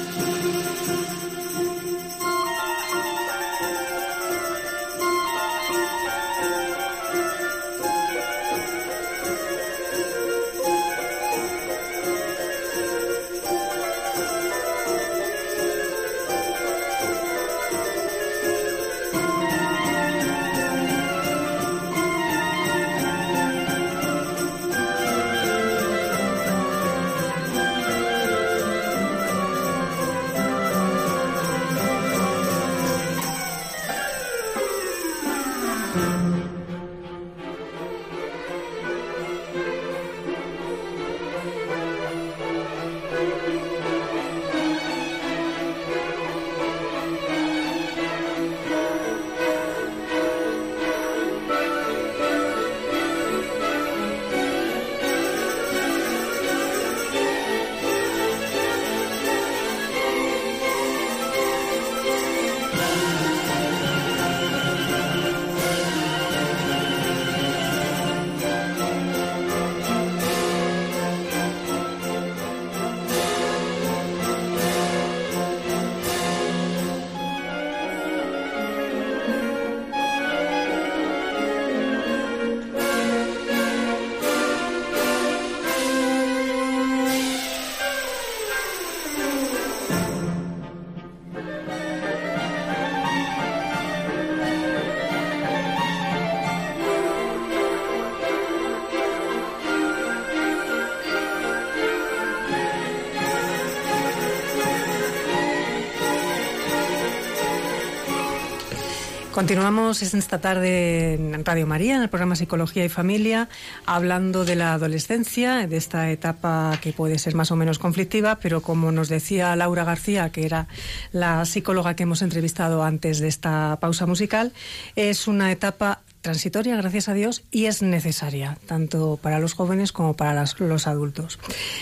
[109.38, 113.50] Continuamos esta tarde en Radio María, en el programa Psicología y Familia,
[113.86, 118.62] hablando de la adolescencia, de esta etapa que puede ser más o menos conflictiva, pero
[118.62, 120.68] como nos decía Laura García, que era
[121.12, 124.54] la psicóloga que hemos entrevistado antes de esta pausa musical,
[124.96, 130.16] es una etapa transitoria, gracias a Dios, y es necesaria, tanto para los jóvenes como
[130.16, 131.38] para los adultos.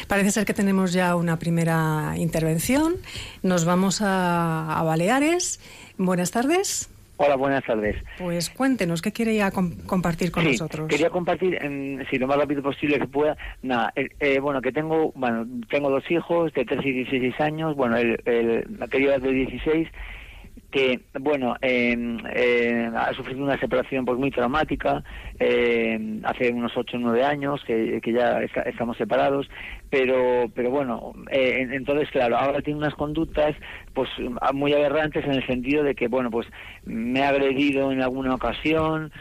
[0.09, 2.97] Parece ser que tenemos ya una primera intervención.
[3.43, 5.61] Nos vamos a Baleares.
[5.97, 6.89] Buenas tardes.
[7.17, 7.95] Hola, buenas tardes.
[8.17, 10.89] Pues cuéntenos, ¿qué quiere ya compartir con nosotros?
[10.89, 11.57] Quería compartir,
[12.09, 16.09] si lo más rápido posible que pueda, nada, eh, bueno, que tengo, bueno, tengo dos
[16.11, 19.87] hijos de 13 y 16 años, bueno, el, el, la querida de 16,
[20.71, 25.03] que, bueno, eh, ha sufrido una separación pues muy traumática
[25.39, 29.49] eh, hace unos 8 o 9 años que, ya estamos separados,
[29.89, 33.55] pero, pero bueno, eh, entonces, claro, ahora tiene unas conductas
[33.95, 34.09] pues
[34.53, 36.45] muy aberrantes en el sentido de que, bueno, pues
[36.83, 39.11] me ha agredido en alguna ocasión,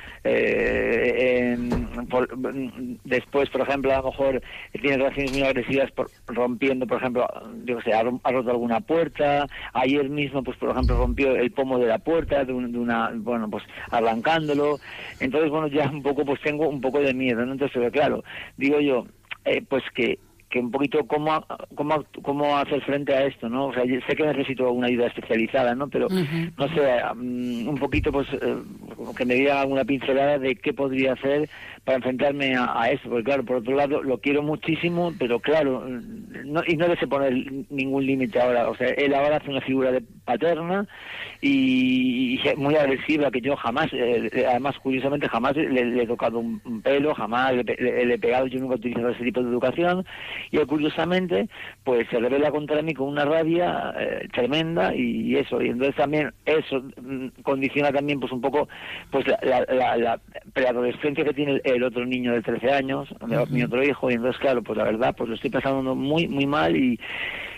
[3.05, 5.91] después, por ejemplo, a lo mejor tiene relaciones muy agresivas
[6.27, 7.27] rompiendo, por ejemplo,
[7.65, 11.87] yo sé, ha, roto alguna puerta, ayer mismo, pues por ejemplo, rompió el pomo de
[11.87, 14.79] la puerta, de, una, bueno, pues arrancándolo,
[15.21, 17.53] entonces, bueno, ya un poco, pues tengo un poco de miedo, ¿no?
[17.53, 18.25] Entonces, claro,
[18.57, 19.07] digo yo,
[19.45, 20.19] eh, pues que
[20.55, 23.67] que un poquito cómo, cómo, cómo hacer frente a esto, ¿no?
[23.67, 25.88] O sea, sé que necesito una ayuda especializada, ¿no?
[25.88, 28.55] Pero, no sé, mm, un poquito, pues, eh,
[29.17, 31.49] que me diera alguna pincelada de qué podría hacer
[31.85, 36.62] para enfrentarme a, eso, porque claro, por otro lado, lo quiero muchísimo, pero claro, no,
[36.66, 37.35] y no le sé poner
[37.68, 40.87] ningún límite ahora, o sea, él ahora hace una figura de paterna
[41.42, 47.14] y, muy agresiva, que yo jamás, eh, además, curiosamente, jamás le, he tocado un, pelo,
[47.14, 50.07] jamás le, he pegado, yo nunca he utilizado ese tipo de educación,
[50.51, 51.49] y él, curiosamente,
[51.85, 56.33] pues se revela contra mí con una rabia eh, tremenda y eso, y entonces también
[56.47, 58.68] eso mm, condiciona también pues un poco
[59.11, 60.20] pues la, la, la
[60.55, 63.09] preadolescencia que tiene el, otro niño de 13 años,
[63.51, 66.47] mi otro hijo, y entonces claro, pues la verdad, pues lo estoy pasando muy, muy
[66.47, 66.99] mal y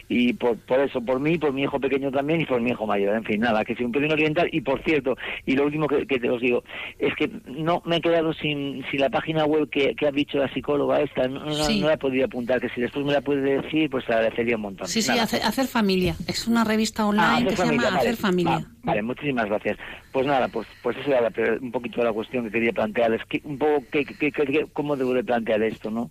[0.09, 2.87] y por, por eso, por mí, por mi hijo pequeño también y por mi hijo
[2.87, 3.17] mayor.
[3.17, 4.49] En fin, nada, que si un pelín oriental.
[4.53, 6.63] Y por cierto, y lo último que, te os digo,
[6.99, 10.39] es que no me he quedado sin, sin la página web que, que ha dicho
[10.39, 13.91] la psicóloga esta, no, la he podido apuntar, que si después me la puede decir,
[13.91, 14.87] pues agradecería un montón.
[14.87, 16.15] Sí, sí, hacer, Familia.
[16.29, 18.65] Es una revista online ah, que se llama Hacer Familia.
[18.83, 19.77] vale, muchísimas gracias.
[20.13, 23.41] Pues nada, pues pues eso era un poquito la cuestión que quería plantear, es que
[23.45, 26.11] un poco que, que, cómo debo de plantear esto, ¿no?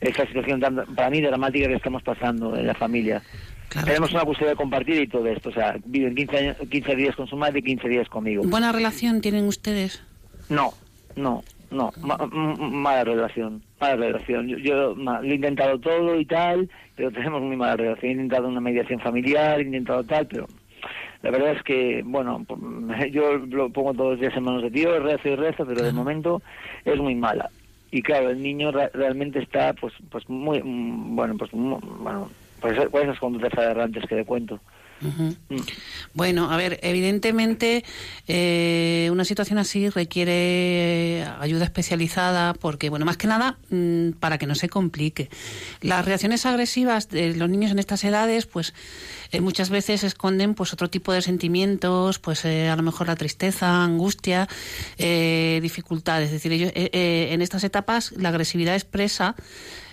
[0.00, 3.21] Esta situación tan, para mí dramática que estamos pasando en la familia.
[3.84, 5.48] Tenemos una custodia compartida y todo esto.
[5.48, 8.42] O sea, viven 15, 15 días con su madre y 15 días conmigo.
[8.44, 10.02] ¿Buena relación tienen ustedes?
[10.48, 10.74] No,
[11.16, 11.92] no, no.
[12.58, 13.62] mala relación.
[13.80, 14.48] Mala relación.
[14.48, 18.10] Yo, lo he intentado todo y tal, pero tenemos muy mala relación.
[18.10, 20.46] He intentado una mediación familiar, he intentado tal, pero
[21.22, 22.44] la verdad es que, bueno,
[23.10, 25.92] yo lo pongo todos los días en manos de Dios, rezo y rezo, pero de
[25.92, 26.42] momento
[26.84, 27.48] es muy mala.
[27.90, 32.30] Y claro, el niño realmente está, pues, pues muy, bueno, pues, bueno,
[32.62, 34.60] pues, pues esas conductas aberrantes que le cuento.
[35.02, 35.56] Mm.
[36.14, 37.84] Bueno, a ver, evidentemente
[38.28, 44.46] eh, una situación así requiere ayuda especializada porque, bueno, más que nada mm, para que
[44.46, 45.28] no se complique.
[45.80, 48.74] Las reacciones agresivas de los niños en estas edades, pues
[49.32, 53.16] eh, muchas veces esconden pues otro tipo de sentimientos, pues eh, a lo mejor la
[53.16, 54.48] tristeza, angustia,
[54.98, 56.26] dificultades.
[56.26, 59.34] Es decir, ellos, en estas etapas la agresividad expresa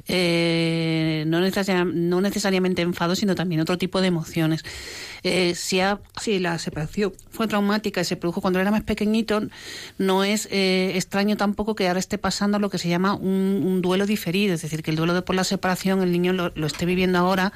[0.08, 4.64] eh, no, no, necesariamente enfado, sino también otro tipo de emociones.
[5.24, 5.80] Eh, si,
[6.22, 9.42] si, la separación fue traumática y se produjo cuando era más pequeñito,
[9.98, 14.06] no es eh, extraño tampoco que ahora esté pasando lo que se llama un, duelo
[14.06, 17.54] diferido, es decir, que el duelo por la separación el niño lo esté viviendo ahora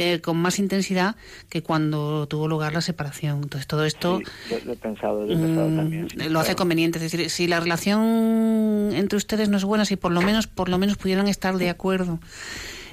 [0.00, 1.14] eh, con más intensidad
[1.50, 3.42] que cuando tuvo lugar la separación.
[3.42, 4.22] Entonces todo esto
[4.64, 6.96] lo, he pensado, lo, he pensado mm, también, lo hace conveniente.
[6.96, 10.70] Es decir, si la relación entre ustedes no es buena, si por lo menos, por
[10.70, 12.18] lo menos pudieran estar de acuerdo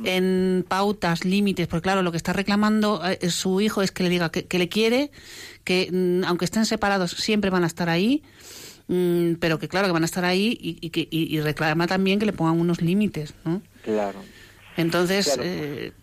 [0.03, 4.09] en pautas, límites, porque claro, lo que está reclamando eh, su hijo es que le
[4.09, 5.09] diga que, le quiere,
[5.63, 8.21] que mm, aunque estén separados siempre van a estar ahí,
[8.89, 12.25] mm, pero que claro que van a estar ahí y, que y, reclama también que
[12.25, 13.61] le pongan unos límites, ¿no?
[13.83, 14.19] Claro.
[14.75, 15.93] Entonces, Eh,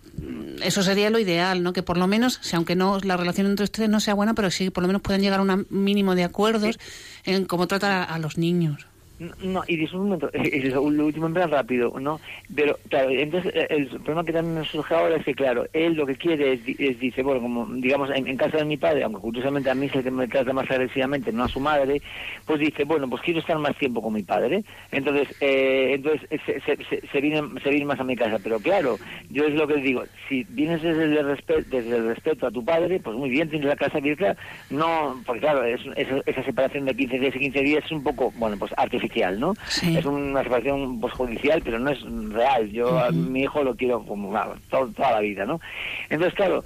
[0.63, 1.73] eso sería lo ideal, ¿no?
[1.73, 4.51] Que por lo menos, si aunque no la relación entre ustedes no sea buena, pero
[4.51, 6.79] sí por lo menos puedan llegar a un mínimo de acuerdos
[7.25, 8.87] en cómo tratar a los niños.
[9.19, 10.29] No, y dice un momento,
[10.75, 12.21] lo último en plan rápido, ¿no?
[12.55, 15.95] Pero, claro, entonces eh, el problema que también me surge ahora es que, claro, él
[15.95, 19.71] lo que quiere es, dice, bueno, como digamos en, casa de mi padre, aunque curiosamente
[19.71, 22.03] a mí es el que me trata más agresivamente, no a su madre,
[22.45, 24.65] pues dice, bueno, pues quiero estar más tiempo con mi padre.
[24.91, 28.41] Entonces, eh, entonces se, se, se, viene, se viene más a mi casa.
[28.43, 28.99] Pero claro,
[29.31, 32.65] yo es lo que digo, si vienes desde el, respeto, desde el respeto a tu
[32.65, 34.37] padre, pues muy bien, tienes la casa abierta,
[34.71, 35.81] no, porque claro, es,
[36.27, 39.41] esa separación de 15 días y 15 días es un poco, bueno, pues artificial artificial,
[39.83, 42.01] Es una separación judicial, pero no es
[42.31, 42.71] real.
[42.71, 44.35] Yo a mi hijo lo quiero como
[44.71, 45.61] toda la vida, ¿no?
[46.09, 46.65] Entonces, claro,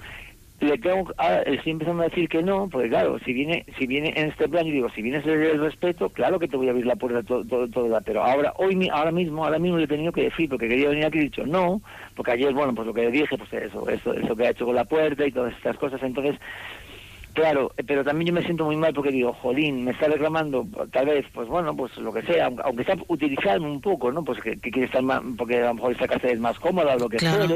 [0.60, 1.12] le tengo
[1.46, 4.66] estoy empezando a decir que no, porque claro, si viene si viene en este plan,
[4.66, 7.22] y digo, si vienes desde el respeto, claro que te voy a abrir la puerta
[7.22, 10.68] todo, todo, pero ahora hoy ahora mismo ahora mismo le he tenido que decir, porque
[10.68, 11.80] quería venir aquí y he dicho no,
[12.16, 14.66] porque ayer, bueno, pues lo que le dije, pues eso, eso, eso que ha hecho
[14.66, 16.36] con la puerta y todas estas cosas, entonces
[17.34, 20.66] Claro, eh, pero también yo me siento muy mal porque digo, jolín, me está reclamando,
[20.90, 24.24] tal vez, pues bueno, pues lo que sea, aunque sea utilizarme un poco, ¿no?
[24.24, 27.08] Pues que, quiere estar más, porque a lo mejor esta casa es más cómoda, lo
[27.08, 27.46] que claro.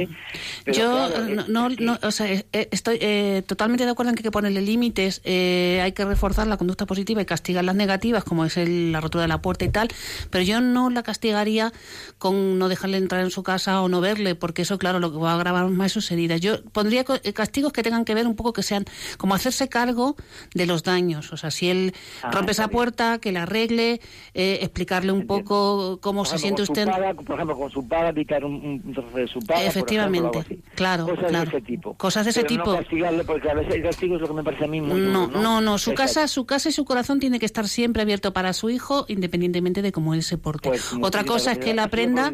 [0.66, 2.98] yo eh, no, no, o sea, eh, estoy
[3.46, 7.20] totalmente de acuerdo en que hay que ponerle límites, hay que reforzar la conducta positiva
[7.20, 9.88] y castigar las negativas, como es el, la rotura de la puerta y tal,
[10.30, 11.72] pero yo no la castigaría
[12.18, 15.18] con no dejarle entrar en su casa o no verle, porque eso, claro, lo que
[15.18, 16.40] va a agravar más sus heridas.
[16.40, 18.84] Yo pondría castigos que tengan que ver un poco que sean
[19.18, 20.14] como hacerse cargo
[20.54, 21.32] de los daños.
[21.32, 24.00] O sea, si él ah, rompe esa puerta, que la arregle,
[24.34, 26.86] eh, explicarle un poco cómo se siente usted.
[27.26, 29.64] por ejemplo, con su paga, quitar un, trozo de su paga.
[29.64, 31.06] Efectivamente, claro.
[31.06, 31.50] Cosas claro.
[31.50, 31.94] de ese tipo.
[31.94, 32.72] Cosas de ese tipo.
[32.72, 35.00] No castigarle, porque a veces el castigo es lo que me parece a mí muy
[35.00, 38.32] no, no, no, Su casa, su casa y su corazón tiene que estar siempre abierto
[38.32, 40.68] para su hijo, independientemente de cómo él se porte.
[40.68, 42.30] Pues, Otra cosa es que él aprenda.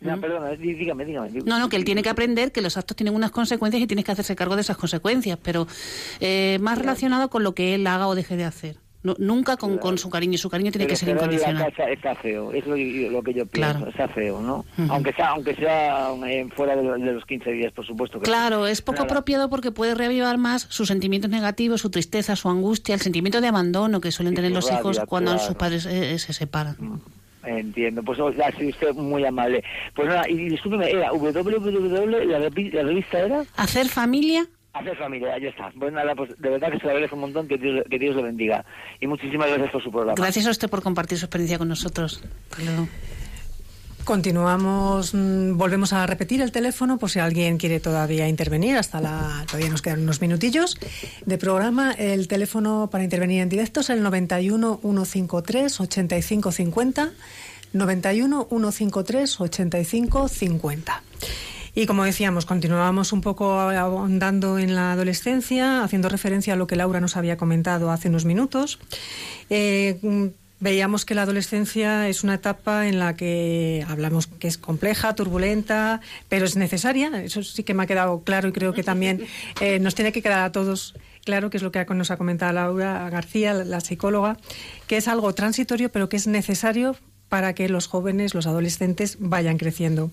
[0.00, 3.14] No, perdona, dígame, dígame, No, no, que él tiene que aprender que los actos tienen
[3.14, 5.66] unas consecuencias y tienes que hacerse cargo de esas consecuencias, pero
[6.20, 8.76] eh, más relacionado con lo que él haga o deje de hacer.
[9.00, 11.72] No, nunca con, con, su cariño, y su cariño tiene que ser incondicional.
[11.78, 12.74] La está feo, es lo,
[13.22, 14.64] que yo pienso, está feo, ¿no?
[14.88, 18.18] Aunque sea aunque sea eh, fuera de, los 15 días, por supuesto.
[18.18, 22.48] Que claro, es poco apropiado porque puede reavivar más sus sentimientos negativos, su tristeza, su
[22.48, 26.32] angustia, el sentimiento de abandono que suelen tener los hijos cuando sus padres eh, se
[26.32, 27.00] separan.
[27.48, 29.64] Entiendo, pues ha sido usted muy amable.
[29.94, 33.44] Pues nada, y discúlpeme, era www, la, la revista era...
[33.56, 34.46] Hacer familia.
[34.74, 35.72] Hacer familia, ahí está.
[35.78, 38.14] Pues nada, pues de verdad que se lo agradezco un montón, que Dios, que Dios
[38.14, 38.64] lo bendiga.
[39.00, 40.14] Y muchísimas gracias por su programa.
[40.14, 42.22] Gracias a usted por compartir su experiencia con nosotros.
[44.08, 48.78] Continuamos, mm, volvemos a repetir el teléfono por si alguien quiere todavía intervenir.
[48.78, 50.78] Hasta la, todavía nos quedan unos minutillos
[51.26, 51.92] de programa.
[51.92, 57.10] El teléfono para intervenir en directo es el 91 153 85 50.
[57.74, 61.02] 91 153 85 50.
[61.74, 66.76] Y como decíamos, continuábamos un poco ahondando en la adolescencia, haciendo referencia a lo que
[66.76, 68.78] Laura nos había comentado hace unos minutos.
[69.50, 75.14] Eh, Veíamos que la adolescencia es una etapa en la que hablamos que es compleja,
[75.14, 77.22] turbulenta, pero es necesaria.
[77.22, 79.24] Eso sí que me ha quedado claro y creo que también
[79.60, 80.94] eh, nos tiene que quedar a todos
[81.24, 84.38] claro, que es lo que nos ha comentado Laura García, la psicóloga,
[84.86, 86.96] que es algo transitorio, pero que es necesario
[87.28, 90.10] para que los jóvenes, los adolescentes, vayan creciendo.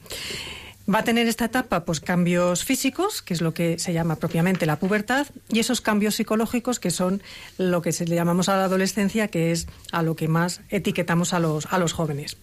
[0.88, 4.68] Va a tener esta etapa pues cambios físicos, que es lo que se llama propiamente
[4.68, 7.24] la pubertad, y esos cambios psicológicos que son
[7.58, 11.34] lo que se le llamamos a la adolescencia, que es a lo que más etiquetamos
[11.34, 12.38] a los, a los jóvenes.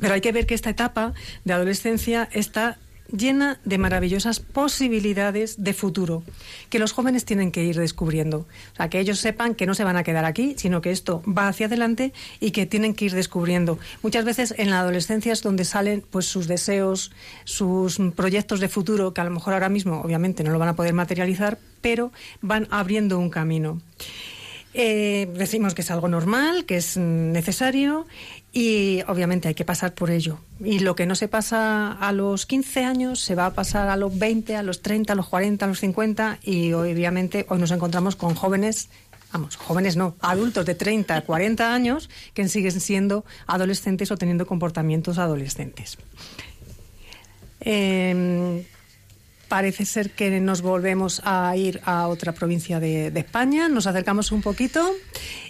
[0.00, 1.12] Pero hay que ver que esta etapa
[1.44, 2.78] de adolescencia está
[3.12, 6.22] llena de maravillosas posibilidades de futuro
[6.68, 8.46] que los jóvenes tienen que ir descubriendo.
[8.72, 11.22] O sea, que ellos sepan que no se van a quedar aquí, sino que esto
[11.26, 13.78] va hacia adelante y que tienen que ir descubriendo.
[14.02, 17.10] Muchas veces en la adolescencia es donde salen pues sus deseos,
[17.44, 20.76] sus proyectos de futuro que a lo mejor ahora mismo obviamente no lo van a
[20.76, 23.80] poder materializar, pero van abriendo un camino.
[24.72, 28.06] Eh, decimos que es algo normal, que es necesario
[28.52, 30.40] y obviamente hay que pasar por ello.
[30.58, 33.96] Y lo que no se pasa a los 15 años se va a pasar a
[33.96, 37.70] los 20, a los 30, a los 40, a los 50 y obviamente hoy nos
[37.70, 38.88] encontramos con jóvenes,
[39.32, 45.18] vamos, jóvenes no, adultos de 30, 40 años que siguen siendo adolescentes o teniendo comportamientos
[45.18, 45.98] adolescentes.
[47.60, 48.64] Eh,
[49.50, 53.68] parece ser que nos volvemos a ir a otra provincia de, España.
[53.68, 54.80] Nos acercamos un poquito.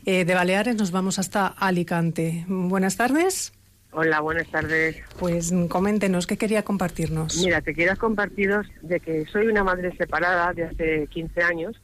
[0.07, 2.47] Eh, de Baleares nos vamos hasta Alicante.
[2.49, 3.53] Buenas tardes.
[3.93, 4.97] Hola, buenas tardes.
[5.19, 7.45] Pues coméntenos, ¿qué quería compartirnos?
[7.45, 11.81] Mira, te quiero compartiros de que soy una madre separada de hace 15 años.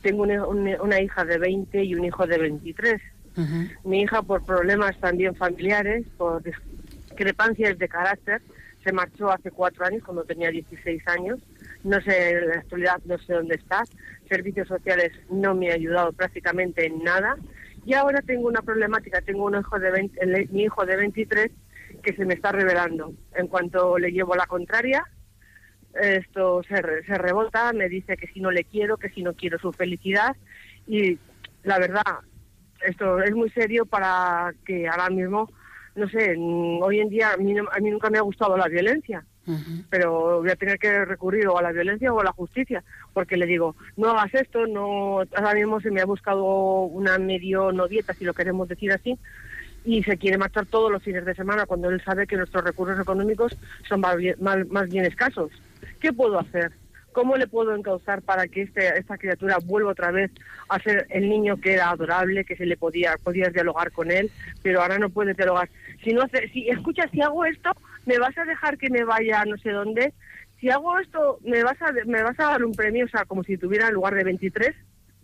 [0.00, 3.02] Tengo una, hija de 20 y un hijo de 23.
[3.84, 8.42] Mi hija, por problemas también familiares, por discrepancias de carácter,
[8.84, 11.40] se marchó hace cuatro años, cuando tenía 16 años.
[11.84, 13.82] No sé, en la actualidad no sé dónde está.
[14.28, 17.36] Servicios sociales no me ha ayudado prácticamente en nada.
[17.84, 19.20] Y ahora tengo una problemática.
[19.20, 21.50] Tengo un hijo de mi hijo de 23
[22.02, 23.12] que se me está revelando.
[23.34, 25.04] En cuanto le llevo la contraria,
[26.00, 29.58] esto se, se rebota, me dice que si no le quiero, que si no quiero
[29.58, 30.36] su felicidad.
[30.86, 31.18] Y
[31.62, 32.20] la verdad,
[32.84, 35.50] esto es muy serio para que ahora mismo
[35.94, 38.68] no sé, mm, hoy en día a mí, a mí nunca me ha gustado la
[38.68, 39.24] violencia,
[39.90, 43.36] pero voy a tener que recurrir o a la violencia o a la justicia, porque
[43.36, 46.44] le digo, no hagas esto, no, ahora mismo se me ha buscado
[46.84, 49.18] una medio no dieta, si lo queremos decir así,
[49.84, 53.00] y se quiere marchar todos los fines de semana cuando él sabe que nuestros recursos
[53.00, 53.56] económicos
[53.88, 55.50] son más más bien escasos.
[55.98, 56.72] ¿Qué puedo hacer?
[57.12, 60.30] ¿Cómo le puedo encauzar para que este, esta criatura vuelva otra vez
[60.68, 64.30] a ser el niño que era adorable, que se le podía podías dialogar con él,
[64.62, 65.68] pero ahora no puedes dialogar?
[66.02, 67.70] Si no si escuchas, si hago esto,
[68.06, 70.12] me vas a dejar que me vaya a no sé dónde.
[70.60, 73.42] si hago esto, me vas a, me vas a dar un premio, o sea, como
[73.44, 74.74] si tuviera en lugar de 23,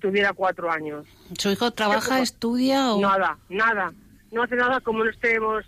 [0.00, 1.06] tuviera cuatro años.
[1.38, 3.00] ¿Su hijo trabaja, estudia o...?
[3.00, 3.92] Nada, nada.
[4.30, 5.64] No hace nada como no estemos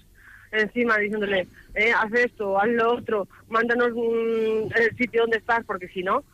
[0.52, 5.88] encima diciéndole, eh, haz esto, haz lo otro, mándanos mm, el sitio donde estás, porque
[5.88, 6.24] si no,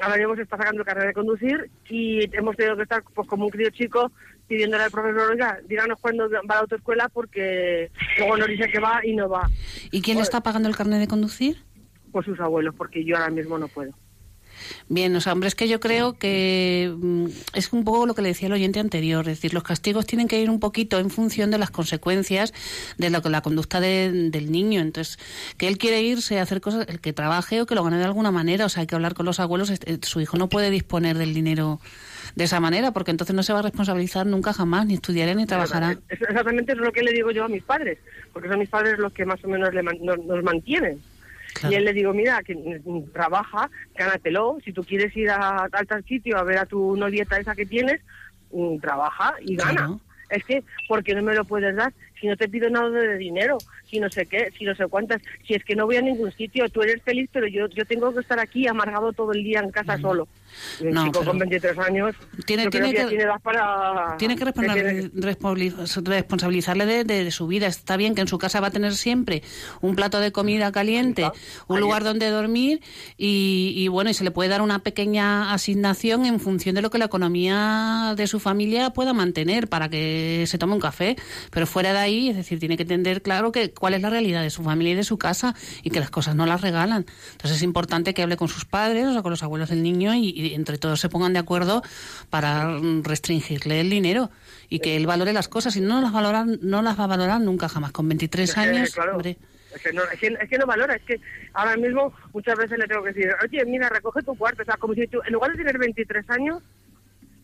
[0.00, 3.44] ahora mismo se está sacando carrera de conducir y hemos tenido que estar pues como
[3.46, 4.12] un crío chico
[4.46, 8.78] pidiéndole al profesor, oiga, díganos cuándo va a la autoescuela porque luego nos dice que
[8.78, 9.48] va y no va.
[9.90, 11.56] ¿Y quién le Pues- está pagando el carnet de conducir?
[12.12, 13.92] Pues sus abuelos, porque yo ahora mismo no puedo.
[14.88, 18.22] Bien, o sea, hombre, es que yo creo que mm, es un poco lo que
[18.22, 21.10] le decía el oyente anterior, es decir, los castigos tienen que ir un poquito en
[21.10, 22.52] función de las consecuencias
[22.98, 24.80] de lo que la conducta de- del niño.
[24.80, 25.18] Entonces,
[25.58, 28.04] que él quiere irse a hacer cosas, el que trabaje o que lo gane de
[28.04, 30.70] alguna manera, o sea, hay que hablar con los abuelos, este, su hijo no puede
[30.70, 31.80] disponer del dinero
[32.34, 35.46] de esa manera, porque entonces no se va a responsabilizar nunca jamás, ni estudiará ni
[35.46, 35.98] trabajará.
[36.08, 37.98] Exactamente es lo que le digo yo a mis padres,
[38.32, 41.00] porque son mis padres los que más o menos le man- nos, nos mantienen.
[41.58, 41.72] Claro.
[41.72, 42.80] Y él le digo, mira, que
[43.12, 44.58] trabaja, gánatelo.
[44.64, 47.66] Si tú quieres ir a, a tal sitio a ver a tu novieta esa que
[47.66, 48.00] tienes,
[48.52, 49.72] mm, trabaja y gana.
[49.72, 50.00] Claro.
[50.28, 51.92] Es que, ¿por qué no me lo puedes dar?
[52.20, 55.22] Si no te pido nada de dinero, si no sé qué, si no sé cuántas,
[55.46, 58.12] si es que no voy a ningún sitio, tú eres feliz, pero yo yo tengo
[58.12, 60.26] que estar aquí amargado todo el día en casa solo.
[60.80, 62.14] Y un No, chico con 23 años,
[62.46, 64.16] Tiene- que, tiene para...
[64.18, 64.36] Tiene
[65.14, 67.66] responsabilizarle de, de- de su vida.
[67.66, 69.42] Está bien que en su casa va a tener siempre
[69.80, 71.30] un plato de comida caliente,
[71.68, 72.80] un lugar donde dormir
[73.16, 76.90] y, y, bueno, y se le puede dar una pequeña asignación en función de lo
[76.90, 81.16] que la economía de su familia pueda mantener para que se tome un café.
[81.50, 84.42] Pero fuera de ahí, es decir, tiene que entender claro que cuál es la realidad
[84.42, 87.06] de su familia y de su casa y que las cosas no las regalan.
[87.32, 90.14] Entonces es importante que hable con sus padres, o sea, con los abuelos del niño
[90.14, 91.82] y, y entre todos se pongan de acuerdo
[92.30, 94.30] para restringirle el dinero
[94.68, 95.76] y que él valore las cosas.
[95.76, 97.92] Y no las valoran, no las va a valorar nunca jamás.
[97.92, 99.36] Con 23 Es que, años, claro, hombre,
[99.74, 101.20] Es que, no, es, que, es que no valora, es que
[101.54, 104.76] ahora mismo muchas veces le tengo que decir, oye, mira, recoge tu cuarto, o sea,
[104.76, 106.62] como si tú, en lugar de tener 23 años,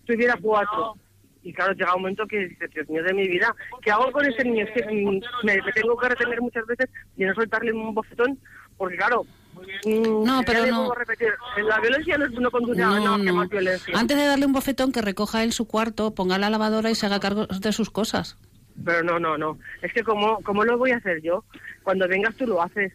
[0.04, 0.96] tuviera cuatro.
[1.44, 4.24] Y claro, llega un momento que dices, Dios mío de mi vida, ¿qué hago con
[4.24, 4.64] ese niño?
[4.64, 8.38] Es que mm, me, me tengo que retener muchas veces y no soltarle un bofetón,
[8.76, 9.26] porque claro,
[9.86, 10.92] No, ya pero no.
[11.66, 13.34] la violencia no, no conduce no, no, que no.
[13.34, 13.94] más violencia.
[13.98, 17.06] Antes de darle un bofetón, que recoja él su cuarto, ponga la lavadora y se
[17.06, 18.36] haga cargo de sus cosas.
[18.84, 19.58] Pero no, no, no.
[19.82, 21.44] Es que como, ¿cómo lo voy a hacer yo?
[21.82, 22.90] Cuando vengas tú lo haces.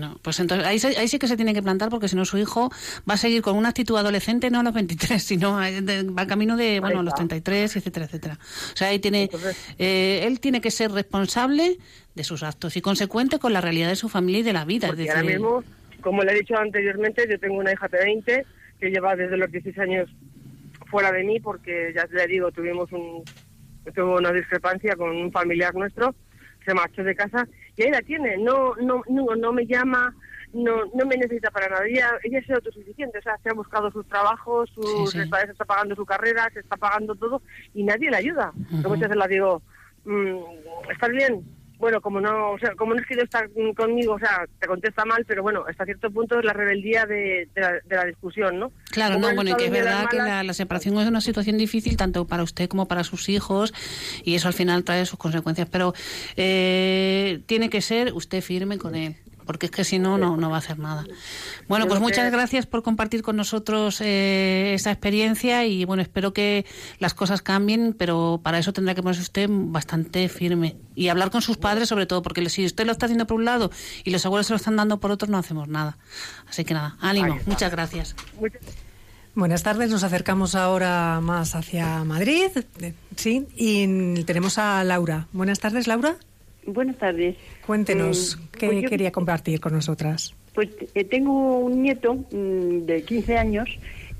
[0.00, 0.16] No.
[0.22, 2.70] Pues entonces ahí, ahí sí que se tiene que plantar porque si no su hijo
[3.10, 6.26] va a seguir con una actitud adolescente no a los 23, sino a- de- va
[6.28, 8.38] camino de bueno a los 33, etcétera, etcétera.
[8.72, 11.78] O sea, ahí tiene Entonces- eh, él tiene que ser responsable
[12.14, 14.86] de sus actos y consecuente con la realidad de su familia y de la vida.
[14.86, 15.64] es Porque decir, ahora mismo,
[16.06, 18.46] como le he dicho anteriormente, yo tengo una hija de 20
[18.78, 20.08] que lleva desde los 16 años
[20.88, 23.24] fuera de mí porque, ya le digo, tuvimos un,
[23.92, 26.14] tuvo una discrepancia con un familiar nuestro,
[26.64, 28.36] se marchó de casa y ahí la tiene.
[28.36, 30.14] No, no, no, no me llama,
[30.52, 31.84] no, no me necesita para nada.
[31.84, 35.64] Ella, ella es autosuficiente, o sea, se ha buscado sus trabajos, sus, Sí, se está
[35.64, 37.42] pagando su carrera, se está pagando todo
[37.74, 38.52] y nadie le ayuda.
[38.70, 39.60] Yo muchas veces la digo,
[40.04, 40.36] mm,
[40.88, 41.55] ¿estás bien?
[41.78, 44.66] Bueno, como no, o sea, como no es que yo estar conmigo, o sea, te
[44.66, 48.04] contesta mal, pero bueno, hasta cierto punto es la rebeldía de, de la, de la
[48.06, 48.72] discusión, ¿no?
[48.90, 51.58] Claro, Como no, bueno, y que es verdad que la, la separación es una situación
[51.58, 53.74] difícil tanto para usted como para sus hijos
[54.24, 55.92] y eso al final trae sus consecuencias, pero
[56.36, 59.16] eh, tiene que ser usted firme con él.
[59.46, 61.04] Porque es que si no, no, no va a hacer nada.
[61.68, 66.66] Bueno, pues muchas gracias por compartir con nosotros eh, esta experiencia y bueno, espero que
[66.98, 71.42] las cosas cambien, pero para eso tendrá que ponerse usted bastante firme y hablar con
[71.42, 73.70] sus padres sobre todo, porque si usted lo está haciendo por un lado
[74.04, 75.96] y los abuelos se lo están dando por otro, no hacemos nada.
[76.48, 78.16] Así que nada, ánimo, muchas gracias.
[79.34, 85.28] Buenas tardes, nos acercamos ahora más hacia Madrid, eh, sí, y tenemos a Laura.
[85.32, 86.16] Buenas tardes, Laura.
[86.66, 87.36] Buenas tardes.
[87.66, 90.34] Cuéntenos Eh, qué pues yo- quería compartir con nosotras.
[90.54, 93.68] Pues eh, tengo un nieto mm, de 15 años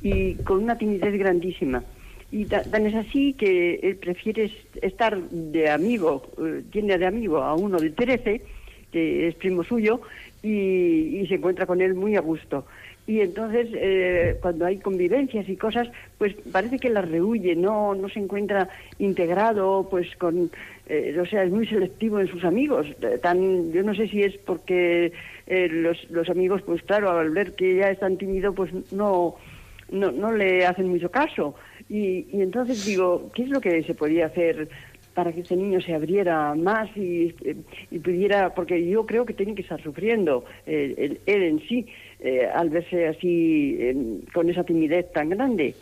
[0.02, 1.82] y con una timidez grandísima.
[2.30, 7.06] Y ta- tan es así que él prefiere est- estar de amigo, eh, tiene de
[7.06, 8.42] amigo a uno de 13,
[8.92, 10.00] que es primo suyo,
[10.42, 12.66] y, y se encuentra con él muy a gusto.
[13.08, 15.88] Y entonces, eh, cuando hay convivencias y cosas,
[16.18, 18.68] pues parece que las rehuye, no, no se encuentra
[18.98, 20.50] integrado, pues con,
[20.88, 22.86] eh, o sea, es muy selectivo en sus amigos.
[23.02, 25.12] eh, Tan, yo no sé si es porque
[25.46, 29.34] eh, los, los amigos, pues claro, al ver que ya es tan tímido, pues no,
[29.90, 31.54] no, no le hacen mucho caso.
[31.88, 34.68] Y, y entonces digo, ¿qué es lo que se podía hacer
[35.14, 37.56] para que este niño se abriera más y, eh,
[38.04, 41.86] pudiera, porque yo creo que tiene que estar sufriendo eh, él, él en sí
[42.54, 43.78] al verse así
[44.32, 45.74] con esa timidez tan grande.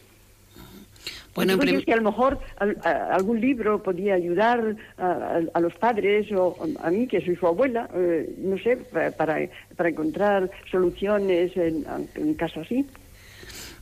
[1.35, 7.07] Bueno, que a lo mejor algún libro podía ayudar a, los padres o a mí,
[7.07, 8.76] que soy su abuela, eh, no sé,
[9.16, 9.39] para,
[9.76, 12.87] para encontrar soluciones en, en casos así.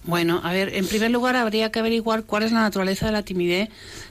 [0.04, 3.22] Bueno, a ver, en primer lugar habría que averiguar cuál es la naturaleza de la
[3.22, 3.68] timidez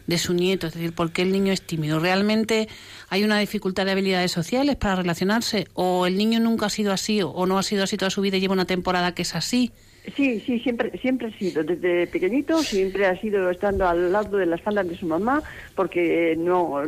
[0.07, 1.99] de su nieto, es decir, por qué el niño es tímido.
[1.99, 2.69] ¿Realmente
[3.09, 5.67] hay una dificultad de habilidades sociales para relacionarse?
[5.73, 8.37] ¿O el niño nunca ha sido así o no ha sido así toda su vida
[8.37, 9.73] y lleva una temporada que es así?
[10.15, 14.47] Sí, sí, siempre, siempre ha sido, desde pequeñito, siempre ha sido estando al lado de
[14.47, 15.43] las faldas de su mamá,
[15.75, 16.81] porque no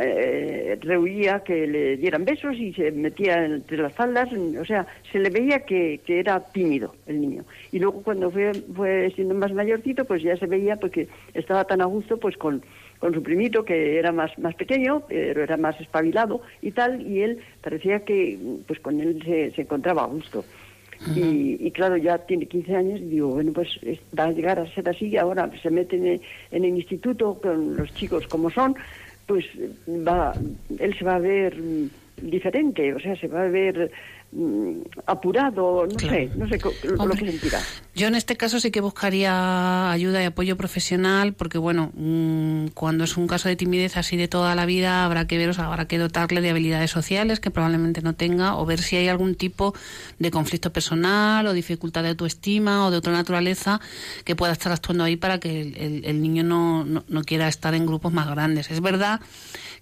[0.00, 5.18] eh, rehuía que le dieran besos y se metía entre las faldas, o sea, se
[5.18, 7.44] le veía que, que era tímido el niño.
[7.72, 11.82] Y luego cuando fue, fue siendo más mayorcito, pues ya se veía porque estaba tan
[11.82, 12.62] a gusto pues con,
[12.98, 17.20] con su primito, que era más, más pequeño, pero era más espabilado y tal, y
[17.20, 20.42] él parecía que pues con él se, se encontraba a gusto
[21.14, 23.68] y, claro, ya tiene 15 años y digo, bueno, pues
[24.18, 26.20] va a llegar a ser así, ahora se mete en
[26.50, 28.74] en el instituto con los chicos como son,
[29.26, 29.44] pues
[29.86, 30.32] va,
[30.78, 31.90] él se va a ver mm,
[32.22, 33.90] diferente, o sea, se va a ver
[35.06, 37.60] apurado, no sé, no sé lo que sentirá.
[37.94, 43.04] Yo en este caso sí que buscaría ayuda y apoyo profesional, porque bueno, mm, cuando
[43.04, 45.66] es un caso de timidez así de toda la vida, habrá que ver, o sea,
[45.66, 49.36] habrá que dotarle de habilidades sociales que probablemente no tenga, o ver si hay algún
[49.36, 49.74] tipo
[50.18, 53.80] de conflicto personal o dificultad de autoestima o de otra naturaleza
[54.24, 58.12] que pueda estar actuando ahí para que el, niño no, no quiera estar en grupos
[58.12, 58.70] más grandes.
[58.70, 59.20] Es verdad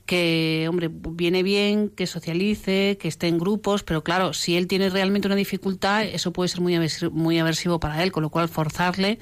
[0.06, 4.90] que, hombre, viene bien que socialice, que esté en grupos, pero claro, si él tiene
[4.90, 8.48] realmente una dificultad, eso puede ser muy aversivo, muy aversivo para él, con lo cual
[8.48, 9.18] forzarle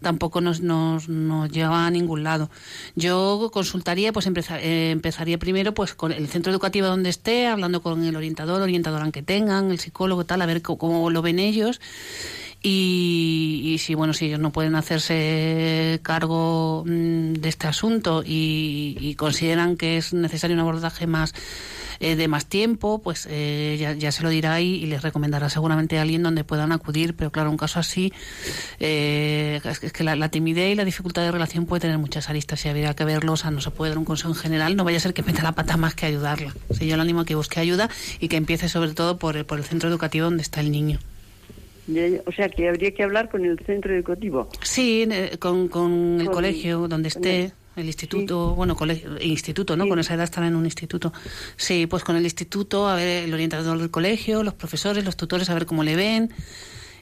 [0.00, 2.50] tampoco nos, nos, nos lleva a ningún lado.
[2.94, 8.04] Yo consultaría, pues eh, empezaría primero pues con el centro educativo donde esté, hablando con
[8.04, 11.80] el orientador, orientadora que tengan, el psicólogo, tal, a ver cómo lo ven ellos
[12.66, 19.76] y, si bueno si ellos no pueden hacerse cargo mm, de este asunto y, consideran
[19.76, 21.34] que es necesario un abordaje más
[22.04, 26.02] eh, de más tiempo pues eh, ya, se lo dirá y, les recomendará seguramente a
[26.02, 27.14] alguien donde puedan acudir.
[27.16, 28.12] Pero claro un caso así
[28.78, 32.68] eh, es que la, timidez y la dificultad de relación puede tener muchas aristas y
[32.68, 33.32] habría que verlo.
[33.32, 34.76] O sea no se puede dar un consejo en general.
[34.76, 36.52] No vaya a ser que meta la pata más que ayudarla.
[36.72, 37.88] Si yo le animo a que busque ayuda
[38.20, 40.98] y que empiece sobre todo por, por el centro educativo donde está el niño.
[42.26, 44.50] O sea, que habría que hablar con el centro educativo.
[44.60, 47.44] Sí, con, con el colegio donde esté.
[47.44, 49.88] El instituto, bueno, colegio, instituto, ¿no?
[49.88, 51.12] Con esa edad estará en un instituto.
[51.56, 55.50] Sí, pues con el instituto, a ver, el orientador del colegio, los profesores, los tutores,
[55.50, 56.32] a ver cómo le ven.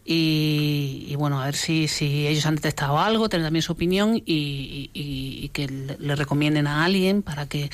[0.04, 5.48] Y, bueno, a ver si, si ellos han detectado algo, tener también su opinión y,
[5.52, 7.70] que le, recomienden a alguien para que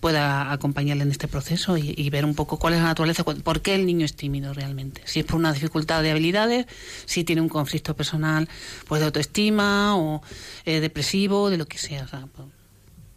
[0.00, 3.76] pueda acompañarle en este proceso y, ver un poco cuál es la naturaleza, por qué
[3.76, 5.02] el niño es tímido realmente.
[5.04, 6.66] Si es por una dificultad de habilidades,
[7.04, 8.48] si tiene un conflicto personal
[8.86, 10.22] pues de autoestima o
[10.64, 12.06] eh, depresivo, de lo que sea.
[12.06, 12.48] Pues,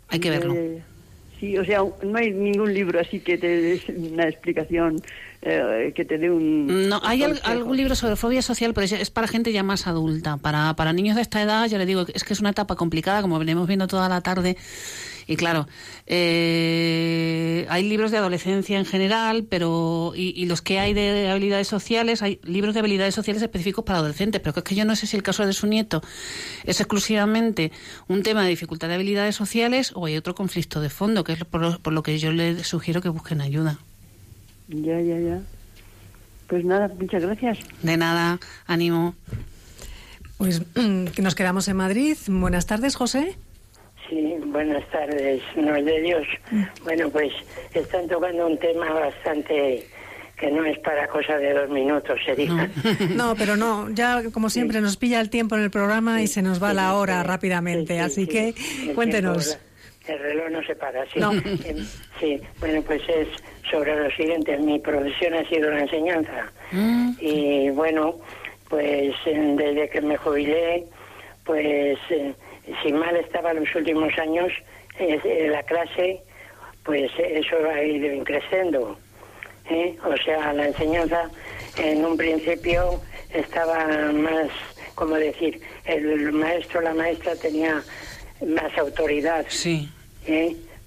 [0.09, 0.55] hay que verlo.
[1.41, 5.01] Sí, o sea, no hay ningún libro así que te dé una explicación
[5.41, 6.87] eh, que te dé un...
[6.87, 10.37] No, hay algún libro sobre fobia social, pero es, para gente ya más adulta.
[10.37, 13.23] Para, para niños de esta edad, ya le digo, es que es una etapa complicada,
[13.23, 14.55] como venimos viendo toda la tarde.
[15.31, 15.65] Y claro,
[16.07, 22.21] eh, hay libros de adolescencia en general, pero y, los que hay de habilidades sociales,
[22.21, 25.15] hay libros de habilidades sociales específicos para adolescentes, pero es que yo no sé si
[25.15, 26.01] el caso de su nieto
[26.65, 27.71] es exclusivamente
[28.09, 31.45] un tema de dificultad de habilidades sociales o hay otro conflicto de fondo, que es
[31.45, 33.79] por lo que yo le sugiero que busquen ayuda.
[34.67, 35.41] Ya, ya, ya.
[36.47, 37.59] Pues nada, muchas gracias.
[37.83, 39.15] De nada, ánimo.
[40.37, 40.61] Pues
[41.17, 42.17] nos quedamos en Madrid.
[42.27, 43.37] Buenas tardes, José.
[44.11, 46.27] Sí, buenas tardes, no es de Dios.
[46.83, 47.31] Bueno, pues
[47.73, 49.87] están tocando un tema bastante
[50.37, 52.69] que no es para cosa de dos minutos, sería.
[53.15, 56.41] No, pero no, ya como siempre nos pilla el tiempo en el programa y se
[56.41, 58.53] nos va la hora rápidamente, así que
[58.95, 59.57] cuéntenos.
[60.07, 61.21] el reloj no se para, sí.
[62.19, 63.29] Sí, bueno, pues es
[63.71, 64.57] sobre lo siguiente.
[64.57, 66.51] Mi profesión ha sido la enseñanza.
[66.73, 67.11] Mm.
[67.21, 68.17] Y bueno,
[68.67, 70.85] pues desde que me jubilé,
[71.45, 72.33] pues eh,
[72.81, 74.51] si mal estaba los últimos años,
[74.99, 76.21] eh, la clase,
[76.83, 78.97] pues eso ha ido creciendo.
[79.69, 79.97] ¿eh?
[80.03, 81.29] O sea, la enseñanza
[81.77, 83.01] en un principio
[83.33, 84.49] estaba más,
[84.95, 87.81] como decir, el maestro, la maestra tenía
[88.45, 89.45] más autoridad.
[89.49, 89.89] Sí.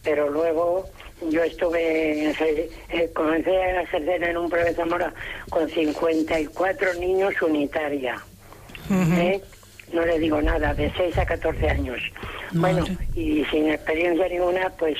[0.02, 0.86] Pero luego
[1.30, 5.12] yo estuve, eh, comencé a ejercer en un Prove Zamora
[5.48, 8.22] con 54 niños unitaria.
[8.90, 9.40] ¿eh?
[9.95, 12.01] No le digo nada, de 6 a 14 años.
[12.53, 12.84] Bueno,
[13.14, 14.99] y sin experiencia ninguna, pues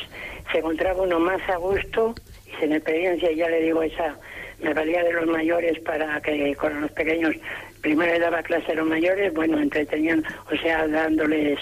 [0.53, 2.15] se encontraba uno más a gusto
[2.47, 4.17] y sin experiencia, ya le digo, esa
[4.63, 7.35] me valía de los mayores para que con los pequeños
[7.81, 11.59] primero le daba clase a los mayores, bueno, entretenían, o sea, dándoles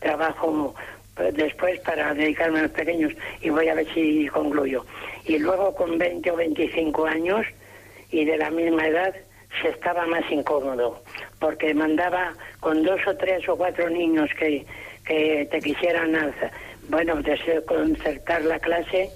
[0.00, 0.74] trabajo
[1.14, 4.84] pues, después para dedicarme a los pequeños y voy a ver si concluyo.
[5.24, 7.46] Y luego con 20 o 25 años
[8.10, 9.14] y de la misma edad
[9.60, 11.02] se estaba más incómodo
[11.38, 14.64] porque mandaba con dos o tres o cuatro niños que,
[15.04, 16.32] que te quisieran,
[16.88, 17.20] bueno,
[17.66, 19.10] concertar la clase,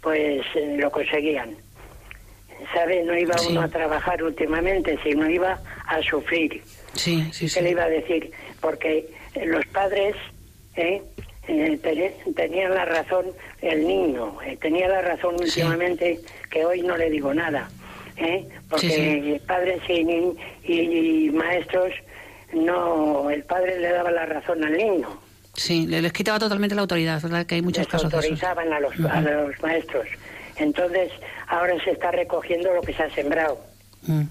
[0.00, 1.56] pues eh, lo conseguían.
[2.74, 3.02] ¿Sabe?
[3.04, 6.62] No iba uno a trabajar últimamente, sino iba a sufrir.
[6.92, 8.30] Sí, sí, ¿Qué le iba a decir?
[8.60, 9.08] Porque
[9.42, 10.14] los padres
[10.76, 11.02] ¿eh?
[11.48, 11.78] Eh,
[12.36, 13.26] tenían la razón,
[13.60, 16.20] el niño, tenía la razón últimamente,
[16.50, 17.68] que hoy no le digo nada.
[18.68, 20.36] Porque padres y,
[20.72, 21.92] y, maestros,
[22.52, 25.08] no, el padre le daba la razón al niño.
[25.54, 27.46] Sí, les quitaba totalmente la autoridad, ¿verdad?
[27.46, 30.06] Que hay muchos casos autorizaban a los, a los maestros.
[30.56, 31.10] Entonces,
[31.48, 33.58] ahora se está recogiendo lo que se ha sembrado.
[34.02, 34.22] Mm.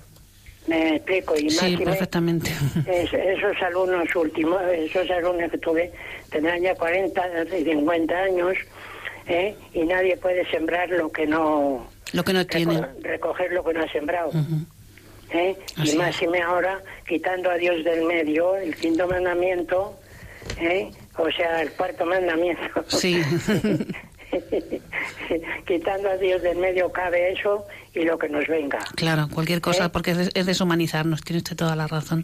[0.68, 1.36] Me explico.
[1.36, 2.52] Y sí, perfectamente.
[2.88, 5.92] esos alumnos últimos, esos alumnos que tuve,
[6.30, 8.56] tendrán ya 40, 50 años,
[9.28, 9.56] ¿eh?
[9.74, 11.88] y nadie puede sembrar lo que no...
[12.14, 12.82] Lo que no tiene.
[13.02, 14.32] Recoger lo que no ha sembrado.
[15.32, 15.56] ¿eh?
[15.84, 19.98] Y más y me ahora, quitando a Dios del medio, el quinto mandamiento,
[20.60, 20.92] ¿eh?
[21.18, 22.84] o sea, el cuarto mandamiento.
[22.88, 23.22] Sí.
[25.66, 28.80] Quitando a Dios del medio cabe eso y lo que nos venga.
[28.96, 29.90] Claro, cualquier cosa, ¿Eh?
[29.90, 32.24] porque es, deshumanizarnos, tiene usted toda la razón.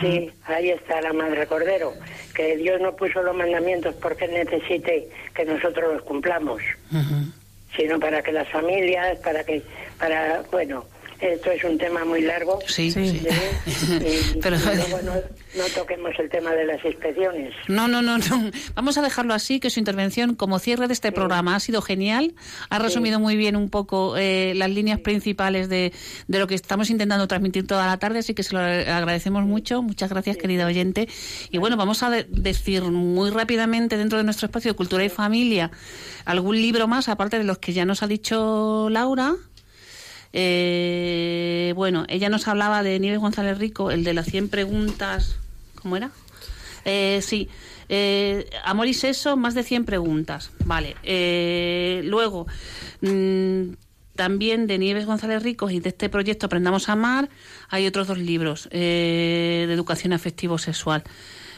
[0.00, 1.92] Sí, ahí está la Madre Cordero,
[2.34, 6.60] que Dios no puso los mandamientos porque necesite que nosotros los cumplamos,
[7.76, 9.62] sino para que las familias, para que,
[9.98, 10.84] para, bueno,
[11.20, 12.58] esto es un tema muy largo.
[12.66, 13.22] Sí, sí.
[14.42, 17.54] Pero no, toquemos el tema de las inspecciones.
[17.68, 18.50] No, no, no, no.
[18.74, 22.34] Vamos a dejarlo así, que su intervención como cierre de este programa ha sido genial.
[22.70, 25.92] Ha resumido muy bien un poco eh, las líneas principales de,
[26.28, 29.82] de, lo que estamos intentando transmitir toda la tarde, así que se lo agradecemos mucho.
[29.82, 31.08] Muchas gracias, querida oyente.
[31.50, 35.70] Y bueno, vamos a decir muy rápidamente dentro de nuestro espacio de cultura y familia
[36.24, 39.34] algún libro más, aparte de los que ya nos ha dicho Laura.
[40.36, 45.36] Eh, bueno, ella nos hablaba de Nieves González Rico, el de las 100 preguntas.
[45.80, 46.10] ¿Cómo era?
[46.84, 47.48] Eh, sí.
[47.88, 50.50] Eh, amor y sexo, más de 100 preguntas.
[50.64, 50.96] Vale.
[51.04, 52.48] Eh, luego,
[53.00, 53.74] mm,
[54.16, 57.28] también de Nieves González Rico y de este proyecto Aprendamos a Amar,
[57.68, 61.04] hay otros dos libros de educación afectivo-sexual.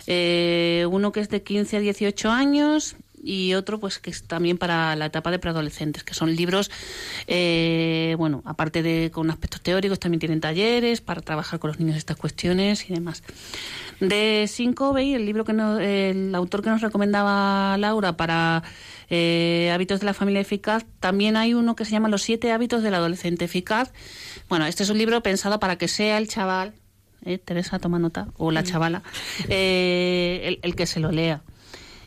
[0.07, 2.97] uno que es de 15 a 18 años
[3.27, 6.70] y otro pues que es también para la etapa de preadolescentes, que son libros,
[7.27, 11.97] eh, bueno, aparte de con aspectos teóricos, también tienen talleres para trabajar con los niños
[11.97, 13.24] estas cuestiones y demás.
[13.99, 18.62] De Cinco el libro que el autor que nos recomendaba Laura para
[19.11, 22.83] eh, hábitos de la familia eficaz, también hay uno que se llama Los siete hábitos
[22.83, 23.93] del adolescente eficaz.
[24.49, 26.74] Bueno, este es un libro pensado para que sea el chaval,
[27.24, 29.03] eh, Teresa toma nota, o la chavala,
[29.49, 31.43] el, el que se lo lea.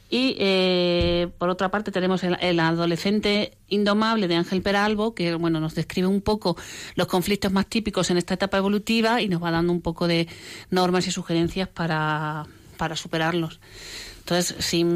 [0.09, 5.75] Y eh, por otra parte tenemos el, adolescente indomable de Ángel Peralbo, que bueno nos
[5.75, 6.57] describe un poco
[6.95, 10.27] los conflictos más típicos en esta etapa evolutiva y nos va dando un poco de
[10.71, 12.47] normas y sugerencias para,
[12.77, 13.59] para superarlos.
[14.19, 14.87] Entonces, sin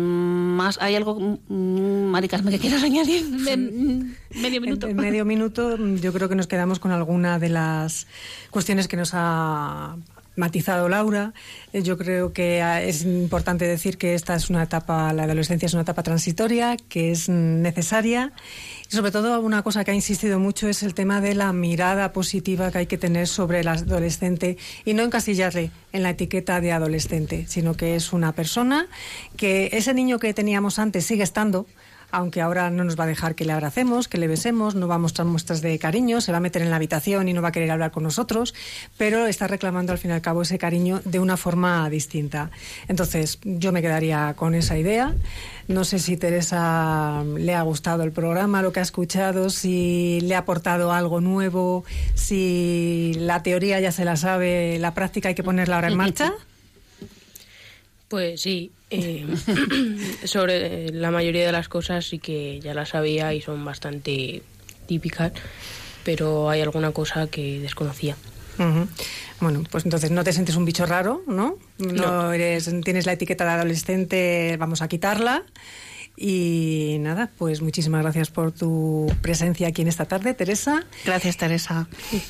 [0.55, 3.26] más, ¿hay algo, mm, Maricasme, que quieras añadir?
[4.36, 4.88] medio minuto.
[4.88, 8.05] En, medio minuto, yo creo que nos quedamos con alguna de las
[8.51, 9.97] cuestiones que nos ha
[10.36, 11.34] matizado Laura.
[11.71, 15.65] Eh, yo creo que ah, es importante decir que esta es una etapa, la adolescencia
[15.65, 18.31] es una etapa transitoria, que es necesaria.
[18.91, 22.11] Y sobre todo una cosa que ha insistido mucho es el tema de la mirada
[22.11, 26.71] positiva que hay que tener sobre el adolescente y no encasillarle en la etiqueta de
[26.71, 28.88] adolescente, sino que es una persona
[29.38, 31.65] que ese niño que teníamos antes sigue estando,
[32.14, 34.95] aunque ahora no nos va a dejar que le abracemos, que le besemos, no va
[34.95, 37.47] a mostrar muestras de cariño, se va a meter en la habitación y no va
[37.47, 38.53] a querer hablar con nosotros,
[38.97, 42.51] pero está reclamando al fin y al cabo ese cariño de una forma distinta.
[42.88, 45.16] Entonces, yo me quedaría con esa idea.
[45.68, 50.36] No sé si Teresa le ha gustado el programa, lo que ha escuchado, si le
[50.36, 51.84] ha aportado algo nuevo,
[52.14, 56.32] si la teoría ya se la sabe, la práctica hay que ponerla ahora en marcha.
[58.14, 59.26] Pues sí, eh,
[60.26, 64.44] sobre la mayoría de las cosas sí que ya las sabía y son bastante
[64.86, 65.32] típicas,
[66.04, 68.16] pero hay alguna cosa que desconocía.
[69.39, 71.58] Bueno, pues entonces no te sientes un bicho raro, ¿no?
[71.80, 75.44] No, Eres, tienes la etiqueta de adolescente, vamos a quitarla.
[76.16, 80.86] Y nada, pues muchísimas gracias por tu presencia aquí en esta tarde, Teresa.
[81.05, 81.88] Gracias, Teresa.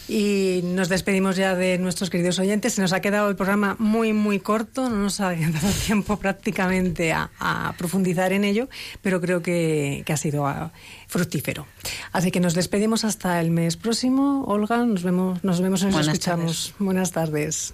[0.08, 2.74] Y nos despedimos ya de nuestros queridos oyentes.
[2.74, 7.12] Se nos ha quedado el programa muy, muy corto, no nos ha dado tiempo prácticamente
[7.12, 7.30] a,
[7.78, 8.70] profundizar en ello,
[9.02, 10.72] pero creo que, ha sido ah,
[11.08, 11.66] fructífero.
[12.12, 14.46] Así que nos despedimos hasta el mes próximo.
[14.46, 16.74] Olga, nos vemos, nos vemos y nos escuchamos.
[16.80, 17.74] Buenas tardes.